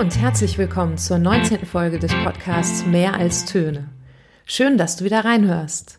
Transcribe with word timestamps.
und 0.00 0.18
herzlich 0.18 0.56
willkommen 0.56 0.96
zur 0.96 1.18
19. 1.18 1.66
Folge 1.66 1.98
des 1.98 2.14
Podcasts 2.24 2.86
Mehr 2.86 3.16
als 3.16 3.44
Töne. 3.44 3.90
Schön, 4.46 4.78
dass 4.78 4.96
du 4.96 5.04
wieder 5.04 5.26
reinhörst. 5.26 5.98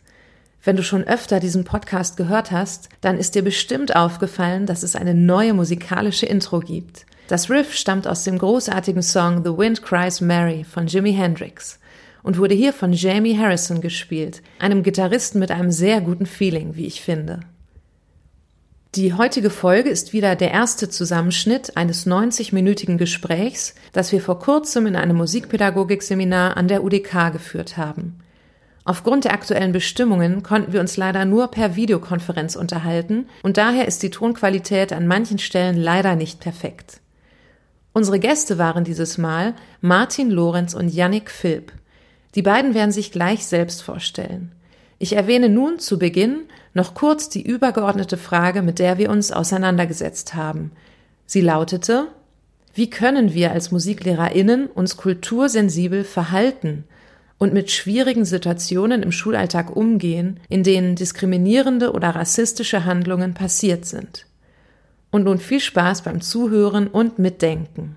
Wenn 0.63 0.75
du 0.75 0.81
schon 0.81 1.03
öfter 1.03 1.39
diesen 1.39 1.65
Podcast 1.65 2.17
gehört 2.17 2.49
hast, 2.49 2.89
dann 3.01 3.19
ist 3.19 3.35
dir 3.35 3.43
bestimmt 3.43 3.95
aufgefallen, 3.95 4.65
dass 4.65 4.81
es 4.81 4.95
eine 4.95 5.13
neue 5.13 5.53
musikalische 5.53 6.25
Intro 6.25 6.61
gibt. 6.61 7.05
Das 7.27 7.51
Riff 7.51 7.75
stammt 7.75 8.07
aus 8.07 8.23
dem 8.23 8.39
großartigen 8.39 9.03
Song 9.03 9.43
The 9.45 9.55
Wind 9.55 9.83
Cries 9.83 10.19
Mary 10.19 10.63
von 10.63 10.87
Jimi 10.87 11.13
Hendrix 11.13 11.79
und 12.23 12.39
wurde 12.39 12.55
hier 12.55 12.73
von 12.73 12.93
Jamie 12.93 13.37
Harrison 13.37 13.81
gespielt, 13.81 14.41
einem 14.57 14.81
Gitarristen 14.81 15.37
mit 15.37 15.51
einem 15.51 15.69
sehr 15.69 16.01
guten 16.01 16.25
Feeling, 16.25 16.75
wie 16.75 16.87
ich 16.87 17.01
finde. 17.01 17.41
Die 18.95 19.13
heutige 19.13 19.49
Folge 19.49 19.89
ist 19.89 20.11
wieder 20.11 20.35
der 20.35 20.51
erste 20.51 20.89
Zusammenschnitt 20.89 21.77
eines 21.77 22.05
90-minütigen 22.05 22.97
Gesprächs, 22.97 23.73
das 23.93 24.11
wir 24.11 24.19
vor 24.19 24.39
kurzem 24.39 24.85
in 24.85 24.97
einem 24.97 25.15
Musikpädagogikseminar 25.15 26.57
an 26.57 26.67
der 26.67 26.83
UDK 26.83 27.31
geführt 27.31 27.77
haben. 27.77 28.19
Aufgrund 28.83 29.23
der 29.23 29.31
aktuellen 29.31 29.71
Bestimmungen 29.71 30.43
konnten 30.43 30.73
wir 30.73 30.81
uns 30.81 30.97
leider 30.97 31.23
nur 31.23 31.47
per 31.47 31.77
Videokonferenz 31.77 32.57
unterhalten 32.57 33.29
und 33.43 33.55
daher 33.55 33.87
ist 33.87 34.03
die 34.03 34.09
Tonqualität 34.09 34.91
an 34.91 35.07
manchen 35.07 35.39
Stellen 35.39 35.77
leider 35.77 36.17
nicht 36.17 36.41
perfekt. 36.41 36.99
Unsere 37.93 38.19
Gäste 38.19 38.57
waren 38.57 38.83
dieses 38.83 39.17
Mal 39.17 39.53
Martin 39.79 40.29
Lorenz 40.29 40.73
und 40.73 40.89
Yannick 40.89 41.31
Philipp. 41.31 41.71
Die 42.35 42.41
beiden 42.41 42.73
werden 42.73 42.91
sich 42.91 43.13
gleich 43.13 43.45
selbst 43.45 43.83
vorstellen. 43.83 44.51
Ich 45.01 45.13
erwähne 45.13 45.49
nun 45.49 45.79
zu 45.79 45.97
Beginn 45.97 46.43
noch 46.75 46.93
kurz 46.93 47.27
die 47.27 47.41
übergeordnete 47.41 48.17
Frage, 48.17 48.61
mit 48.61 48.77
der 48.77 48.99
wir 48.99 49.09
uns 49.09 49.31
auseinandergesetzt 49.31 50.35
haben. 50.35 50.73
Sie 51.25 51.41
lautete, 51.41 52.09
wie 52.75 52.87
können 52.87 53.33
wir 53.33 53.51
als 53.51 53.71
Musiklehrerinnen 53.71 54.67
uns 54.67 54.97
kultursensibel 54.97 56.03
verhalten 56.03 56.83
und 57.39 57.51
mit 57.51 57.71
schwierigen 57.71 58.25
Situationen 58.25 59.01
im 59.01 59.11
Schulalltag 59.11 59.75
umgehen, 59.75 60.39
in 60.49 60.61
denen 60.61 60.95
diskriminierende 60.95 61.93
oder 61.93 62.09
rassistische 62.09 62.85
Handlungen 62.85 63.33
passiert 63.33 63.85
sind? 63.85 64.27
Und 65.09 65.23
nun 65.23 65.39
viel 65.39 65.61
Spaß 65.61 66.03
beim 66.03 66.21
Zuhören 66.21 66.87
und 66.87 67.17
Mitdenken. 67.17 67.95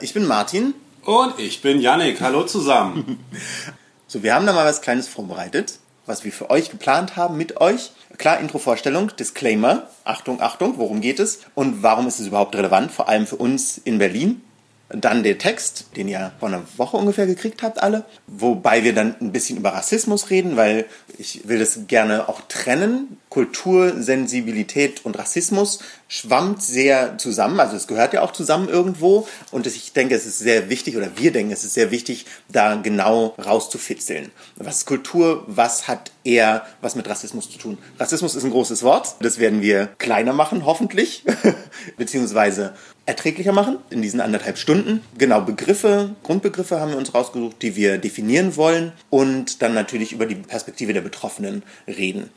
Ich 0.00 0.12
bin 0.12 0.26
Martin. 0.26 0.74
Und 1.04 1.38
ich 1.38 1.62
bin 1.62 1.80
Yannick. 1.80 2.20
Hallo 2.20 2.46
zusammen. 2.46 3.20
so, 4.10 4.22
wir 4.22 4.34
haben 4.34 4.46
da 4.46 4.52
mal 4.52 4.66
was 4.66 4.82
Kleines 4.82 5.08
vorbereitet 5.08 5.78
was 6.10 6.24
wir 6.24 6.32
für 6.32 6.50
euch 6.50 6.70
geplant 6.70 7.16
haben 7.16 7.36
mit 7.38 7.60
euch. 7.60 7.92
Klar, 8.18 8.40
Introvorstellung, 8.40 9.12
Disclaimer, 9.16 9.88
Achtung, 10.04 10.42
Achtung, 10.42 10.76
worum 10.76 11.00
geht 11.00 11.20
es 11.20 11.40
und 11.54 11.84
warum 11.84 12.08
ist 12.08 12.18
es 12.18 12.26
überhaupt 12.26 12.56
relevant, 12.56 12.90
vor 12.90 13.08
allem 13.08 13.26
für 13.26 13.36
uns 13.36 13.78
in 13.78 13.98
Berlin. 13.98 14.42
Dann 14.88 15.22
der 15.22 15.38
Text, 15.38 15.96
den 15.96 16.08
ihr 16.08 16.32
vor 16.40 16.48
einer 16.48 16.64
Woche 16.76 16.96
ungefähr 16.96 17.26
gekriegt 17.26 17.62
habt 17.62 17.80
alle, 17.80 18.04
wobei 18.26 18.82
wir 18.82 18.92
dann 18.92 19.14
ein 19.20 19.30
bisschen 19.30 19.56
über 19.56 19.72
Rassismus 19.72 20.30
reden, 20.30 20.56
weil 20.56 20.86
ich 21.16 21.46
will 21.46 21.60
das 21.60 21.86
gerne 21.86 22.28
auch 22.28 22.40
trennen. 22.48 23.19
Kultursensibilität 23.30 25.04
und 25.04 25.16
Rassismus 25.16 25.78
schwammt 26.08 26.62
sehr 26.62 27.16
zusammen, 27.16 27.60
also 27.60 27.76
es 27.76 27.86
gehört 27.86 28.12
ja 28.12 28.22
auch 28.22 28.32
zusammen 28.32 28.68
irgendwo 28.68 29.28
und 29.52 29.68
ich 29.68 29.92
denke, 29.92 30.16
es 30.16 30.26
ist 30.26 30.40
sehr 30.40 30.68
wichtig 30.68 30.96
oder 30.96 31.16
wir 31.16 31.30
denken, 31.30 31.52
es 31.52 31.62
ist 31.62 31.74
sehr 31.74 31.92
wichtig, 31.92 32.26
da 32.48 32.74
genau 32.74 33.36
rauszufitzeln. 33.38 34.32
Was 34.56 34.78
ist 34.78 34.86
Kultur, 34.86 35.44
was 35.46 35.86
hat 35.86 36.10
eher 36.24 36.66
was 36.80 36.96
mit 36.96 37.08
Rassismus 37.08 37.48
zu 37.48 37.58
tun? 37.58 37.78
Rassismus 38.00 38.34
ist 38.34 38.42
ein 38.42 38.50
großes 38.50 38.82
Wort, 38.82 39.14
das 39.20 39.38
werden 39.38 39.62
wir 39.62 39.86
kleiner 39.98 40.32
machen, 40.32 40.66
hoffentlich, 40.66 41.24
beziehungsweise 41.96 42.74
erträglicher 43.06 43.52
machen 43.52 43.78
in 43.90 44.02
diesen 44.02 44.20
anderthalb 44.20 44.58
Stunden. 44.58 45.02
Genau, 45.18 45.40
Begriffe, 45.40 46.14
Grundbegriffe 46.22 46.80
haben 46.80 46.92
wir 46.92 46.98
uns 46.98 47.14
rausgesucht, 47.14 47.62
die 47.62 47.76
wir 47.76 47.98
definieren 47.98 48.56
wollen 48.56 48.92
und 49.10 49.62
dann 49.62 49.74
natürlich 49.74 50.12
über 50.12 50.26
die 50.26 50.36
Perspektive 50.36 50.92
der 50.92 51.00
Betroffenen 51.00 51.62
reden. 51.86 52.30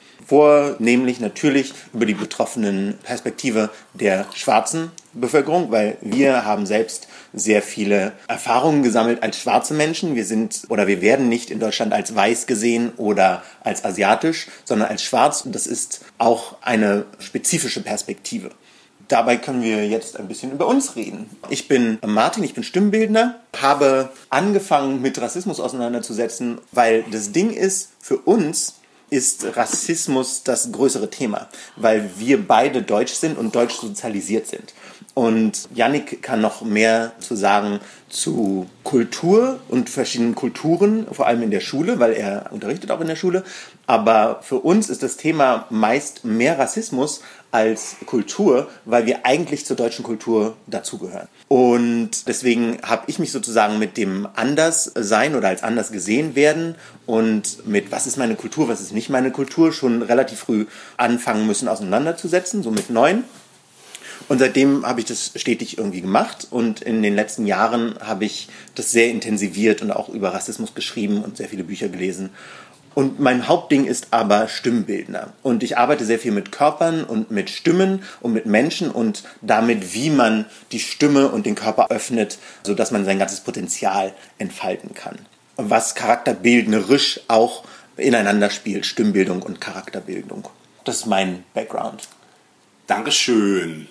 Vornehmlich 0.84 1.22
natürlich 1.22 1.74
über 1.94 2.06
die 2.06 2.14
betroffenen 2.14 2.98
Perspektive 3.04 3.70
der 3.94 4.26
schwarzen 4.34 4.92
Bevölkerung, 5.14 5.72
weil 5.72 5.96
wir 6.02 6.44
haben 6.44 6.66
selbst 6.66 7.08
sehr 7.32 7.62
viele 7.62 8.12
Erfahrungen 8.28 8.84
gesammelt 8.84 9.24
als 9.24 9.40
schwarze 9.40 9.74
Menschen. 9.76 10.14
Wir 10.14 10.26
sind 10.26 10.64
oder 10.68 10.86
wir 10.86 11.00
werden 11.00 11.30
nicht 11.30 11.52
in 11.52 11.62
Deutschland 11.62 11.94
als 11.94 12.14
weiß 12.14 12.48
gesehen 12.48 12.92
oder 12.98 13.44
als 13.62 13.86
asiatisch, 13.86 14.48
sondern 14.66 14.90
als 14.90 15.04
schwarz 15.04 15.46
und 15.46 15.56
das 15.56 15.68
ist 15.68 16.04
auch 16.18 16.58
eine 16.62 17.06
spezifische 17.18 17.82
Perspektive. 17.82 18.50
Dabei 19.08 19.38
können 19.38 19.64
wir 19.64 19.88
jetzt 19.88 20.20
ein 20.20 20.28
bisschen 20.28 20.52
über 20.52 20.68
uns 20.68 20.98
reden. 20.98 21.30
Ich 21.50 21.70
bin 21.70 21.98
Martin, 22.06 22.44
ich 22.44 22.56
bin 22.56 22.64
Stimmbildner, 22.66 23.40
habe 23.58 24.10
angefangen 24.30 25.02
mit 25.02 25.22
Rassismus 25.22 25.62
auseinanderzusetzen, 25.62 26.58
weil 26.74 27.06
das 27.10 27.32
Ding 27.32 27.52
ist, 27.52 27.92
für 28.02 28.18
uns 28.18 28.82
ist 29.14 29.56
Rassismus 29.56 30.42
das 30.42 30.72
größere 30.72 31.12
Thema, 31.12 31.48
weil 31.76 32.10
wir 32.18 32.48
beide 32.48 32.82
deutsch 32.82 33.14
sind 33.14 33.38
und 33.38 33.54
deutsch 33.54 33.76
sozialisiert 33.76 34.48
sind. 34.48 34.74
Und 35.14 35.70
Yannick 35.76 36.24
kann 36.24 36.42
noch 36.42 36.64
mehr 36.64 37.12
zu 37.20 37.36
sagen 37.36 37.80
zu 38.10 38.66
Kultur 38.84 39.60
und 39.70 39.92
verschiedenen 39.92 40.34
Kulturen, 40.34 41.06
vor 41.12 41.28
allem 41.28 41.44
in 41.44 41.52
der 41.52 41.60
Schule, 41.60 42.00
weil 42.00 42.14
er 42.14 42.52
unterrichtet 42.52 42.90
auch 42.90 43.02
in 43.02 43.08
der 43.08 43.16
Schule. 43.16 43.44
Aber 43.86 44.40
für 44.42 44.60
uns 44.60 44.90
ist 44.90 45.04
das 45.04 45.18
Thema 45.18 45.66
meist 45.70 46.24
mehr 46.24 46.58
Rassismus 46.58 47.22
als 47.52 47.98
Kultur, 48.06 48.70
weil 48.86 49.06
wir 49.06 49.26
eigentlich 49.26 49.66
zur 49.66 49.76
deutschen 49.76 50.04
Kultur 50.04 50.56
dazugehören. 50.68 51.28
Und 51.50 52.28
deswegen 52.28 52.80
habe 52.82 53.04
ich 53.08 53.20
mich 53.20 53.32
sozusagen 53.32 53.78
mit 53.78 53.98
dem 53.98 54.28
Anderssein 54.36 55.36
oder 55.36 55.50
als 55.50 55.64
anders 55.64 55.92
gesehen 55.92 56.36
werden 56.36 56.76
und 57.06 57.68
mit 57.68 57.92
was 57.92 58.08
ist 58.08 58.18
meine 58.18 58.36
Kultur, 58.36 58.70
was 58.70 58.82
ist 58.82 58.94
nicht 58.94 59.10
meine 59.10 59.32
Kultur 59.32 59.74
schon 59.74 60.02
relativ 60.02 60.40
früh 60.40 60.66
anfangen 60.98 61.46
müssen 61.46 61.68
auseinanderzusetzen, 61.68 62.64
so 62.64 62.72
mit 62.72 62.90
neun. 62.90 63.24
Und 64.30 64.40
seitdem 64.40 64.86
habe 64.86 65.02
ich 65.02 65.06
das 65.06 65.34
stetig 65.36 65.78
irgendwie 65.78 66.02
gemacht 66.02 66.48
und 66.50 66.82
in 66.82 67.04
den 67.04 67.14
letzten 67.14 67.46
Jahren 67.46 67.96
habe 68.00 68.26
ich 68.26 68.48
das 68.74 68.92
sehr 68.92 69.10
intensiviert 69.10 69.82
und 69.82 69.92
auch 69.92 70.10
über 70.10 70.34
Rassismus 70.34 70.74
geschrieben 70.74 71.24
und 71.24 71.38
sehr 71.38 71.50
viele 71.50 71.64
Bücher 71.66 71.90
gelesen 71.90 72.30
und 72.96 73.20
mein 73.20 73.48
Hauptding 73.48 73.86
ist 73.86 74.08
aber 74.12 74.48
Stimmbildner. 74.48 75.34
Und 75.42 75.64
ich 75.64 75.78
arbeite 75.78 76.06
sehr 76.06 76.20
viel 76.20 76.32
mit 76.32 76.52
Körpern 76.52 77.04
und 77.04 77.32
mit 77.32 77.50
Stimmen 77.50 78.04
und 78.22 78.34
mit 78.34 78.46
Menschen 78.46 78.92
und 78.92 79.24
damit, 79.42 79.94
wie 79.94 80.10
man 80.10 80.46
die 80.72 80.80
Stimme 80.80 81.30
und 81.30 81.46
den 81.46 81.56
Körper 81.56 81.88
öffnet, 81.90 82.38
sodass 82.64 82.92
man 82.92 83.06
sein 83.06 83.20
ganzes 83.20 83.42
Potenzial 83.42 84.14
entfalten 84.38 84.94
kann. 84.94 85.18
Was 85.58 85.96
charakterbildnerisch 85.96 87.22
auch 87.28 87.64
ineinander 87.98 88.50
spielt, 88.50 88.86
Stimmbildung 88.86 89.42
und 89.42 89.62
Charakterbildung. 89.62 90.48
Das 90.84 90.98
ist 90.98 91.06
mein 91.06 91.44
Background. 91.54 92.08
Dankeschön. 92.88 93.88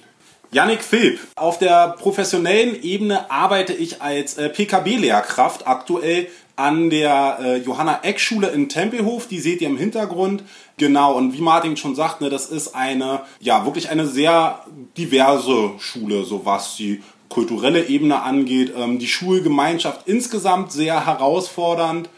Yannick 0.52 0.82
Philipp. 0.84 1.18
Auf 1.34 1.58
der 1.58 1.96
professionellen 1.98 2.82
Ebene 2.82 3.30
arbeite 3.30 3.72
ich 3.72 4.02
als 4.02 4.36
äh, 4.36 4.50
PKB-Lehrkraft 4.50 5.66
aktuell 5.66 6.28
an 6.62 6.90
der 6.90 7.38
äh, 7.40 7.56
Johanna 7.58 8.00
Eck 8.02 8.20
Schule 8.20 8.48
in 8.48 8.68
Tempelhof. 8.68 9.26
Die 9.26 9.40
seht 9.40 9.60
ihr 9.60 9.68
im 9.68 9.76
Hintergrund. 9.76 10.44
Genau, 10.76 11.14
und 11.14 11.34
wie 11.34 11.40
Martin 11.40 11.76
schon 11.76 11.96
sagt, 11.96 12.20
ne, 12.20 12.30
das 12.30 12.46
ist 12.46 12.74
eine, 12.74 13.22
ja, 13.40 13.64
wirklich 13.64 13.90
eine 13.90 14.06
sehr 14.06 14.64
diverse 14.96 15.72
Schule, 15.78 16.24
so 16.24 16.46
was 16.46 16.76
die 16.76 17.02
kulturelle 17.28 17.88
Ebene 17.88 18.22
angeht. 18.22 18.72
Ähm, 18.76 19.00
die 19.00 19.08
Schulgemeinschaft 19.08 20.06
insgesamt 20.06 20.70
sehr 20.70 21.04
herausfordernd. 21.04 22.08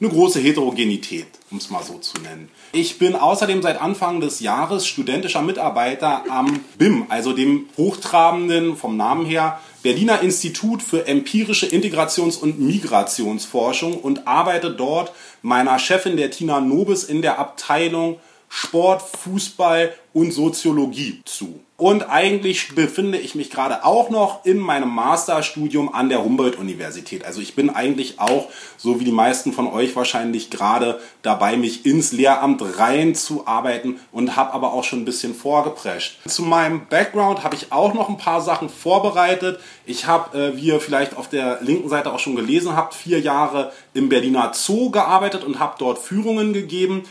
Eine 0.00 0.10
große 0.10 0.40
Heterogenität, 0.40 1.26
um 1.50 1.58
es 1.58 1.70
mal 1.70 1.82
so 1.82 1.98
zu 1.98 2.20
nennen. 2.20 2.50
Ich 2.72 2.98
bin 2.98 3.14
außerdem 3.14 3.62
seit 3.62 3.80
Anfang 3.80 4.20
des 4.20 4.40
Jahres 4.40 4.86
studentischer 4.86 5.40
Mitarbeiter 5.40 6.24
am 6.28 6.60
BIM, 6.76 7.06
also 7.08 7.32
dem 7.32 7.66
hochtrabenden, 7.78 8.76
vom 8.76 8.96
Namen 8.96 9.24
her, 9.24 9.60
Berliner 9.84 10.22
Institut 10.22 10.82
für 10.82 11.06
empirische 11.06 11.66
Integrations- 11.66 12.38
und 12.38 12.58
Migrationsforschung 12.58 14.00
und 14.00 14.26
arbeite 14.26 14.70
dort 14.70 15.12
meiner 15.42 15.78
Chefin, 15.78 16.16
der 16.16 16.30
Tina 16.30 16.62
Nobis, 16.62 17.04
in 17.04 17.20
der 17.20 17.38
Abteilung 17.38 18.18
Sport, 18.48 19.02
Fußball 19.02 19.94
und 20.14 20.32
Soziologie 20.32 21.20
zu. 21.26 21.60
Und 21.76 22.08
eigentlich 22.08 22.76
befinde 22.76 23.18
ich 23.18 23.34
mich 23.34 23.50
gerade 23.50 23.84
auch 23.84 24.08
noch 24.08 24.44
in 24.44 24.58
meinem 24.58 24.90
Masterstudium 24.90 25.92
an 25.92 26.08
der 26.08 26.22
Humboldt-Universität. 26.22 27.24
Also 27.24 27.40
ich 27.40 27.56
bin 27.56 27.68
eigentlich 27.68 28.20
auch, 28.20 28.48
so 28.76 29.00
wie 29.00 29.04
die 29.04 29.10
meisten 29.10 29.52
von 29.52 29.66
euch 29.66 29.96
wahrscheinlich, 29.96 30.50
gerade 30.50 31.00
dabei, 31.22 31.56
mich 31.56 31.84
ins 31.84 32.12
Lehramt 32.12 32.62
reinzuarbeiten 32.78 33.98
und 34.12 34.36
habe 34.36 34.52
aber 34.52 34.72
auch 34.72 34.84
schon 34.84 35.00
ein 35.00 35.04
bisschen 35.04 35.34
vorgeprescht. 35.34 36.20
Zu 36.28 36.44
meinem 36.44 36.86
Background 36.86 37.42
habe 37.42 37.56
ich 37.56 37.72
auch 37.72 37.92
noch 37.92 38.08
ein 38.08 38.18
paar 38.18 38.40
Sachen 38.40 38.68
vorbereitet. 38.68 39.58
Ich 39.84 40.06
habe, 40.06 40.38
äh, 40.38 40.56
wie 40.56 40.66
ihr 40.66 40.78
vielleicht 40.78 41.16
auf 41.16 41.28
der 41.28 41.58
linken 41.60 41.88
Seite 41.88 42.12
auch 42.12 42.20
schon 42.20 42.36
gelesen 42.36 42.76
habt, 42.76 42.94
vier 42.94 43.18
Jahre 43.18 43.72
im 43.94 44.08
Berliner 44.08 44.52
Zoo 44.54 44.90
gearbeitet 44.90 45.42
und 45.42 45.58
habe 45.58 45.74
dort 45.80 45.98
Führungen 45.98 46.52
gegeben. 46.52 47.02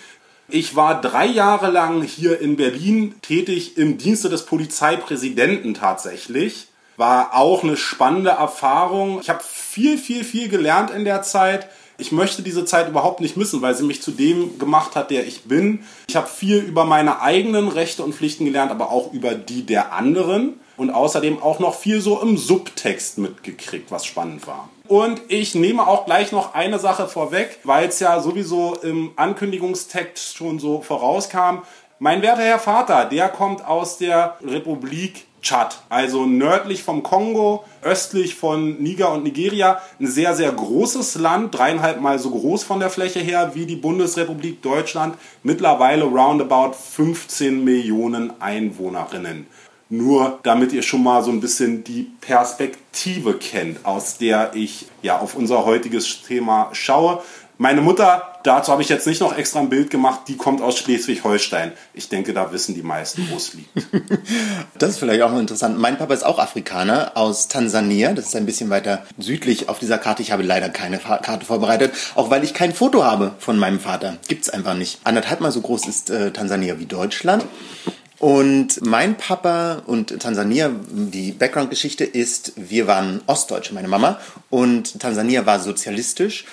Ich 0.50 0.76
war 0.76 1.00
drei 1.00 1.26
Jahre 1.26 1.72
lang 1.72 2.02
hier 2.02 2.40
in 2.42 2.58
Berlin 2.58 3.16
tätig 3.22 3.78
im 3.78 3.98
Dienste 3.98 4.30
des 4.30 4.46
Polizeipräsidenten 4.46 5.74
tatsächlich. 5.74 6.68
War 6.98 7.34
auch 7.34 7.64
eine 7.64 7.78
spannende 7.78 8.32
Erfahrung. 8.32 9.20
Ich 9.22 9.30
habe 9.30 9.42
viel, 9.44 9.98
viel, 9.98 10.24
viel 10.24 10.50
gelernt 10.50 10.92
in 10.92 11.06
der 11.06 11.24
Zeit. 11.24 11.70
Ich 11.98 12.12
möchte 12.12 12.42
diese 12.42 12.66
Zeit 12.66 12.90
überhaupt 12.90 13.22
nicht 13.22 13.38
missen, 13.38 13.62
weil 13.62 13.76
sie 13.76 13.86
mich 13.86 14.02
zu 14.02 14.12
dem 14.12 14.60
gemacht 14.60 14.96
hat, 14.96 15.12
der 15.12 15.26
ich 15.26 15.44
bin. 15.44 15.84
Ich 16.08 16.16
habe 16.16 16.28
viel 16.28 16.58
über 16.58 16.86
meine 16.86 17.22
eigenen 17.22 17.70
Rechte 17.70 18.04
und 18.04 18.14
Pflichten 18.14 18.46
gelernt, 18.46 18.72
aber 18.72 18.92
auch 18.92 19.14
über 19.14 19.36
die 19.36 19.66
der 19.66 19.94
anderen. 19.94 20.60
Und 20.84 20.90
außerdem 20.90 21.42
auch 21.42 21.60
noch 21.60 21.76
viel 21.76 22.02
so 22.02 22.20
im 22.20 22.36
Subtext 22.36 23.18
mitgekriegt, 23.18 23.90
was 23.90 24.04
spannend 24.04 24.46
war. 24.48 24.68
Und 24.90 25.22
ich 25.30 25.56
nehme 25.56 25.88
auch 25.88 26.04
gleich 26.04 26.34
noch 26.34 26.56
eine 26.56 26.78
Sache 26.78 27.08
vorweg, 27.08 27.58
weil 27.64 27.88
es 27.88 28.02
ja 28.02 28.20
sowieso 28.20 28.76
im 28.76 29.12
Ankündigungstext 29.16 30.36
schon 30.36 30.60
so 30.60 30.82
vorauskam. 30.82 31.60
Mein 32.00 32.22
werter 32.22 32.42
Herr 32.42 32.60
Vater, 32.60 33.06
der 33.06 33.30
kommt 33.30 33.66
aus 33.66 33.98
der 33.98 34.36
Republik 34.46 35.26
Tschad, 35.42 35.84
also 35.90 36.26
nördlich 36.26 36.84
vom 36.84 37.02
Kongo, 37.02 37.64
östlich 37.82 38.36
von 38.36 38.82
Niger 38.82 39.12
und 39.12 39.24
Nigeria. 39.24 39.82
Ein 40.00 40.08
sehr, 40.08 40.36
sehr 40.36 40.52
großes 40.52 41.16
Land, 41.16 41.58
dreieinhalb 41.58 42.02
Mal 42.02 42.20
so 42.20 42.32
groß 42.32 42.64
von 42.64 42.80
der 42.82 42.90
Fläche 42.90 43.20
her 43.20 43.52
wie 43.54 43.66
die 43.66 43.78
Bundesrepublik 43.78 44.62
Deutschland. 44.62 45.16
Mittlerweile 45.44 46.04
roundabout 46.04 46.74
15 46.74 47.64
Millionen 47.64 48.34
Einwohnerinnen. 48.42 49.48
Nur 49.94 50.40
damit 50.42 50.74
ihr 50.74 50.82
schon 50.82 51.04
mal 51.04 51.24
so 51.24 51.30
ein 51.30 51.40
bisschen 51.40 51.84
die 51.84 52.12
Perspektive 52.20 53.36
kennt, 53.36 53.86
aus 53.86 54.18
der 54.18 54.56
ich 54.56 54.88
ja 55.04 55.20
auf 55.20 55.36
unser 55.36 55.66
heutiges 55.66 56.24
Thema 56.24 56.70
schaue. 56.72 57.22
Meine 57.60 57.82
Mutter, 57.82 58.40
dazu 58.42 58.72
habe 58.72 58.82
ich 58.82 58.90
jetzt 58.90 59.06
nicht 59.06 59.22
noch 59.22 59.38
extra 59.38 59.60
ein 59.60 59.70
Bild 59.70 59.92
gemacht, 59.92 60.22
die 60.28 60.36
kommt 60.36 60.64
aus 60.64 60.80
Schleswig-Holstein. 60.80 61.74
Ich 61.94 62.10
denke, 62.10 62.34
da 62.34 62.52
wissen 62.52 62.74
die 62.74 62.82
meisten, 62.82 63.28
wo 63.30 63.36
es 63.36 63.54
liegt. 63.54 63.70
Das 64.80 64.90
ist 64.90 64.98
vielleicht 64.98 65.22
auch 65.22 65.38
interessant. 65.38 65.78
Mein 65.78 66.00
Papa 66.00 66.16
ist 66.16 66.26
auch 66.26 66.40
Afrikaner 66.40 67.12
aus 67.14 67.48
Tansania. 67.48 68.14
Das 68.14 68.26
ist 68.26 68.36
ein 68.36 68.48
bisschen 68.48 68.72
weiter 68.72 69.06
südlich 69.20 69.70
auf 69.70 69.78
dieser 69.78 70.00
Karte. 70.00 70.24
Ich 70.24 70.32
habe 70.32 70.42
leider 70.42 70.70
keine 70.70 70.98
Karte 70.98 71.46
vorbereitet, 71.46 71.94
auch 72.16 72.32
weil 72.32 72.44
ich 72.44 72.56
kein 72.56 72.74
Foto 72.74 73.04
habe 73.06 73.36
von 73.38 73.60
meinem 73.60 73.80
Vater. 73.80 74.18
Gibt 74.28 74.42
es 74.42 74.50
einfach 74.50 74.74
nicht. 74.74 75.02
Anderthalb 75.04 75.40
Mal 75.40 75.52
so 75.52 75.62
groß 75.62 75.88
ist 75.88 76.10
äh, 76.10 76.32
Tansania 76.32 76.80
wie 76.80 76.88
Deutschland. 76.88 77.46
Und 78.24 78.82
mein 78.86 79.18
Papa 79.18 79.82
und 79.86 80.18
Tansania, 80.22 80.72
die 80.90 81.34
Background-Geschichte 81.34 82.06
ist, 82.06 82.54
wir 82.56 82.88
waren 82.88 83.20
Ostdeutsche, 83.28 83.74
meine 83.74 83.90
Mama, 83.90 84.18
und 84.50 84.98
Tansania 85.02 85.46
war 85.46 85.60
sozialistisch. 85.60 86.46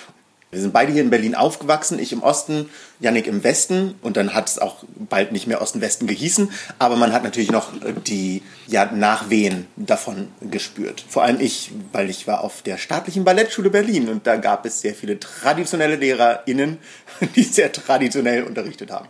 Wir 0.51 0.59
sind 0.59 0.73
beide 0.73 0.91
hier 0.91 1.01
in 1.01 1.09
Berlin 1.09 1.33
aufgewachsen, 1.33 1.97
ich 1.97 2.11
im 2.11 2.23
Osten, 2.23 2.69
Yannick 2.99 3.25
im 3.25 3.45
Westen 3.45 3.95
und 4.01 4.17
dann 4.17 4.33
hat 4.33 4.49
es 4.49 4.59
auch 4.59 4.83
bald 4.97 5.31
nicht 5.31 5.47
mehr 5.47 5.61
Osten-Westen 5.61 6.07
gehießen, 6.07 6.51
aber 6.77 6.97
man 6.97 7.13
hat 7.13 7.23
natürlich 7.23 7.51
noch 7.51 7.71
die 8.05 8.43
ja, 8.67 8.91
Nachwehen 8.91 9.65
davon 9.77 10.27
gespürt. 10.41 11.05
Vor 11.07 11.23
allem 11.23 11.39
ich, 11.39 11.71
weil 11.93 12.09
ich 12.09 12.27
war 12.27 12.43
auf 12.43 12.63
der 12.63 12.77
staatlichen 12.77 13.23
Ballettschule 13.23 13.69
Berlin 13.69 14.09
und 14.09 14.27
da 14.27 14.35
gab 14.35 14.65
es 14.65 14.81
sehr 14.81 14.93
viele 14.93 15.21
traditionelle 15.21 15.95
LehrerInnen, 15.95 16.79
die 17.37 17.43
sehr 17.43 17.71
traditionell 17.71 18.43
unterrichtet 18.43 18.91
haben. 18.91 19.07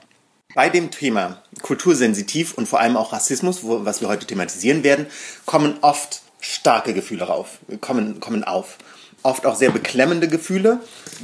Bei 0.53 0.69
dem 0.69 0.91
Thema 0.91 1.41
kultursensitiv 1.61 2.53
und 2.55 2.67
vor 2.67 2.79
allem 2.79 2.97
auch 2.97 3.13
Rassismus, 3.13 3.63
wo, 3.63 3.85
was 3.85 4.01
wir 4.01 4.07
heute 4.07 4.27
thematisieren 4.27 4.83
werden, 4.83 5.05
kommen 5.45 5.75
oft 5.81 6.21
starke 6.39 6.93
Gefühle 6.93 7.25
rauf, 7.25 7.59
kommen, 7.79 8.19
kommen 8.19 8.43
auf. 8.43 8.77
Oft 9.23 9.45
auch 9.45 9.55
sehr 9.55 9.69
beklemmende 9.69 10.27
Gefühle. 10.27 10.79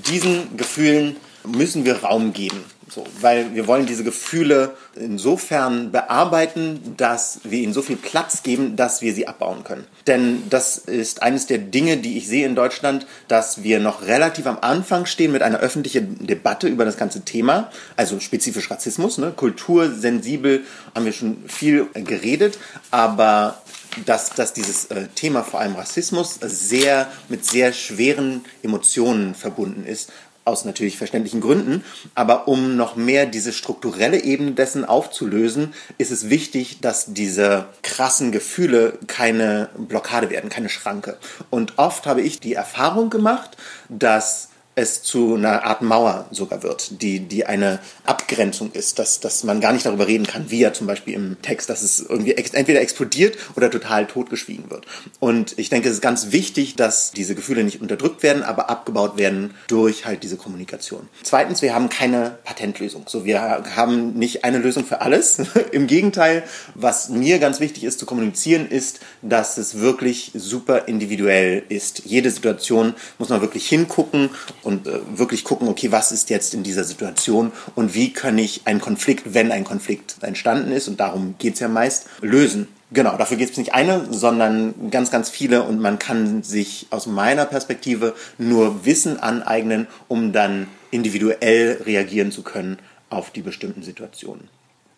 Diesen 0.07 0.55
Gefühlen 0.55 1.17
müssen 1.47 1.85
wir 1.85 2.03
Raum 2.03 2.33
geben. 2.33 2.63
So, 2.89 3.05
weil 3.19 3.53
wir 3.53 3.67
wollen 3.67 3.85
diese 3.85 4.05
Gefühle 4.05 4.75
insofern 4.95 5.91
bearbeiten, 5.91 6.95
dass 6.95 7.41
wir 7.43 7.59
ihnen 7.59 7.73
so 7.73 7.81
viel 7.81 7.97
Platz 7.97 8.43
geben, 8.43 8.77
dass 8.77 9.01
wir 9.01 9.13
sie 9.13 9.27
abbauen 9.27 9.65
können. 9.65 9.85
Denn 10.07 10.43
das 10.49 10.77
ist 10.77 11.21
eines 11.21 11.47
der 11.47 11.57
Dinge, 11.57 11.97
die 11.97 12.17
ich 12.17 12.27
sehe 12.27 12.45
in 12.45 12.55
Deutschland, 12.55 13.05
dass 13.27 13.61
wir 13.61 13.81
noch 13.81 14.03
relativ 14.03 14.47
am 14.47 14.57
Anfang 14.61 15.05
stehen 15.05 15.33
mit 15.33 15.41
einer 15.41 15.59
öffentlichen 15.59 16.25
Debatte 16.25 16.69
über 16.69 16.85
das 16.85 16.95
ganze 16.95 17.25
Thema, 17.25 17.69
also 17.97 18.21
spezifisch 18.21 18.71
Rassismus. 18.71 19.17
Ne? 19.17 19.33
Kultursensibel 19.35 20.63
haben 20.95 21.05
wir 21.05 21.13
schon 21.13 21.43
viel 21.47 21.87
geredet, 21.93 22.57
aber 22.89 23.61
dass, 24.05 24.29
dass 24.29 24.53
dieses 24.53 24.85
äh, 24.85 25.07
Thema 25.15 25.43
vor 25.43 25.59
allem 25.59 25.75
Rassismus 25.75 26.37
sehr 26.41 27.07
mit 27.29 27.45
sehr 27.45 27.73
schweren 27.73 28.45
Emotionen 28.61 29.33
verbunden 29.33 29.85
ist 29.85 30.11
aus 30.47 30.65
natürlich 30.65 30.97
verständlichen 30.97 31.41
Gründen. 31.41 31.83
Aber 32.15 32.47
um 32.47 32.75
noch 32.75 32.95
mehr 32.95 33.25
diese 33.25 33.53
strukturelle 33.53 34.23
Ebene 34.23 34.51
dessen 34.51 34.85
aufzulösen, 34.85 35.73
ist 35.97 36.11
es 36.11 36.29
wichtig, 36.29 36.79
dass 36.81 37.13
diese 37.13 37.65
krassen 37.83 38.31
Gefühle 38.31 38.97
keine 39.07 39.69
Blockade 39.77 40.29
werden, 40.29 40.49
keine 40.49 40.69
Schranke. 40.69 41.17
Und 41.49 41.77
oft 41.77 42.07
habe 42.07 42.21
ich 42.21 42.39
die 42.39 42.53
Erfahrung 42.53 43.09
gemacht, 43.09 43.57
dass 43.89 44.49
es 44.77 45.01
zu 45.01 45.33
einer 45.33 45.63
Art 45.63 45.81
Mauer 45.81 46.27
sogar 46.29 46.61
wird, 46.61 47.01
die, 47.01 47.19
die 47.19 47.47
eine 47.47 47.79
Abgrenzung 48.05 48.71
ist, 48.73 48.99
dass, 48.99 49.19
dass 49.19 49.43
man 49.43 49.59
gar 49.59 49.73
nicht 49.73 49.87
darüber 49.87 50.05
reden 50.05 50.27
kann, 50.27 50.51
wie 50.51 50.59
ja 50.59 50.71
zum 50.71 50.85
Beispiel 50.85 51.15
im 51.15 51.41
Text, 51.41 51.67
dass 51.71 51.81
es 51.81 51.99
irgendwie 51.99 52.33
ex 52.33 52.51
entweder 52.51 52.79
explodiert 52.79 53.37
oder 53.55 53.71
total 53.71 54.05
totgeschwiegen 54.05 54.69
wird. 54.69 54.85
Und 55.19 55.57
ich 55.57 55.69
denke, 55.69 55.89
es 55.89 55.95
ist 55.95 56.01
ganz 56.01 56.31
wichtig, 56.31 56.75
dass 56.75 57.11
diese 57.11 57.33
Gefühle 57.33 57.63
nicht 57.63 57.81
unterdrückt 57.81 58.21
werden, 58.21 58.43
aber 58.43 58.69
abgebaut 58.69 59.17
werden 59.17 59.55
durch 59.67 60.05
halt 60.05 60.21
diese 60.21 60.37
Kommunikation. 60.37 61.09
Zweitens, 61.23 61.63
wir 61.63 61.73
haben 61.73 61.89
keine 61.89 62.37
Patentlösung. 62.43 63.05
So, 63.07 63.25
wir 63.25 63.41
haben 63.75 64.13
nicht 64.13 64.45
eine 64.45 64.59
Lösung 64.59 64.85
für 64.85 65.01
alles. 65.01 65.39
Im 65.71 65.87
Gegenteil, 65.87 66.43
was 66.75 67.09
mir 67.09 67.39
ganz 67.39 67.59
wichtig 67.59 67.83
ist 67.83 67.97
zu 67.97 68.05
kommunizieren, 68.05 68.69
ist, 68.69 68.99
dass 69.23 69.57
es 69.57 69.79
wirklich 69.79 70.33
super 70.35 70.87
individuell 70.87 71.63
ist. 71.67 72.03
Jede 72.05 72.29
Situation 72.29 72.93
muss 73.17 73.29
man 73.29 73.41
wirklich 73.41 73.67
hingucken 73.67 74.29
und 74.67 74.85
äh, 74.85 74.99
wirklich 75.15 75.45
gucken, 75.45 75.69
okay, 75.69 75.91
was 75.91 76.11
ist 76.11 76.29
jetzt 76.29 76.53
in 76.53 76.61
dieser 76.61 76.83
Situation 76.83 77.53
und 77.73 77.95
wie 77.95 78.11
kann 78.11 78.37
ich 78.37 78.61
einen 78.65 78.81
Konflikt, 78.81 79.33
wenn 79.33 79.51
ein 79.51 79.63
Konflikt 79.63 80.17
entstanden 80.21 80.73
ist, 80.73 80.89
und 80.89 80.99
darum 80.99 81.35
geht 81.39 81.53
es 81.53 81.61
ja 81.61 81.69
meist, 81.69 82.07
lösen. 82.21 82.67
Genau, 82.91 83.17
dafür 83.17 83.37
gibt 83.37 83.51
es 83.51 83.57
nicht 83.57 83.73
eine, 83.73 84.05
sondern 84.11 84.91
ganz, 84.91 85.09
ganz 85.09 85.29
viele 85.29 85.63
und 85.63 85.79
man 85.79 85.99
kann 85.99 86.43
sich 86.43 86.87
aus 86.89 87.07
meiner 87.07 87.45
Perspektive 87.45 88.13
nur 88.37 88.85
Wissen 88.85 89.19
aneignen, 89.19 89.87
um 90.07 90.33
dann 90.33 90.67
individuell 90.91 91.81
reagieren 91.85 92.31
zu 92.31 92.43
können 92.43 92.77
auf 93.09 93.31
die 93.31 93.41
bestimmten 93.41 93.83
Situationen. 93.83 94.49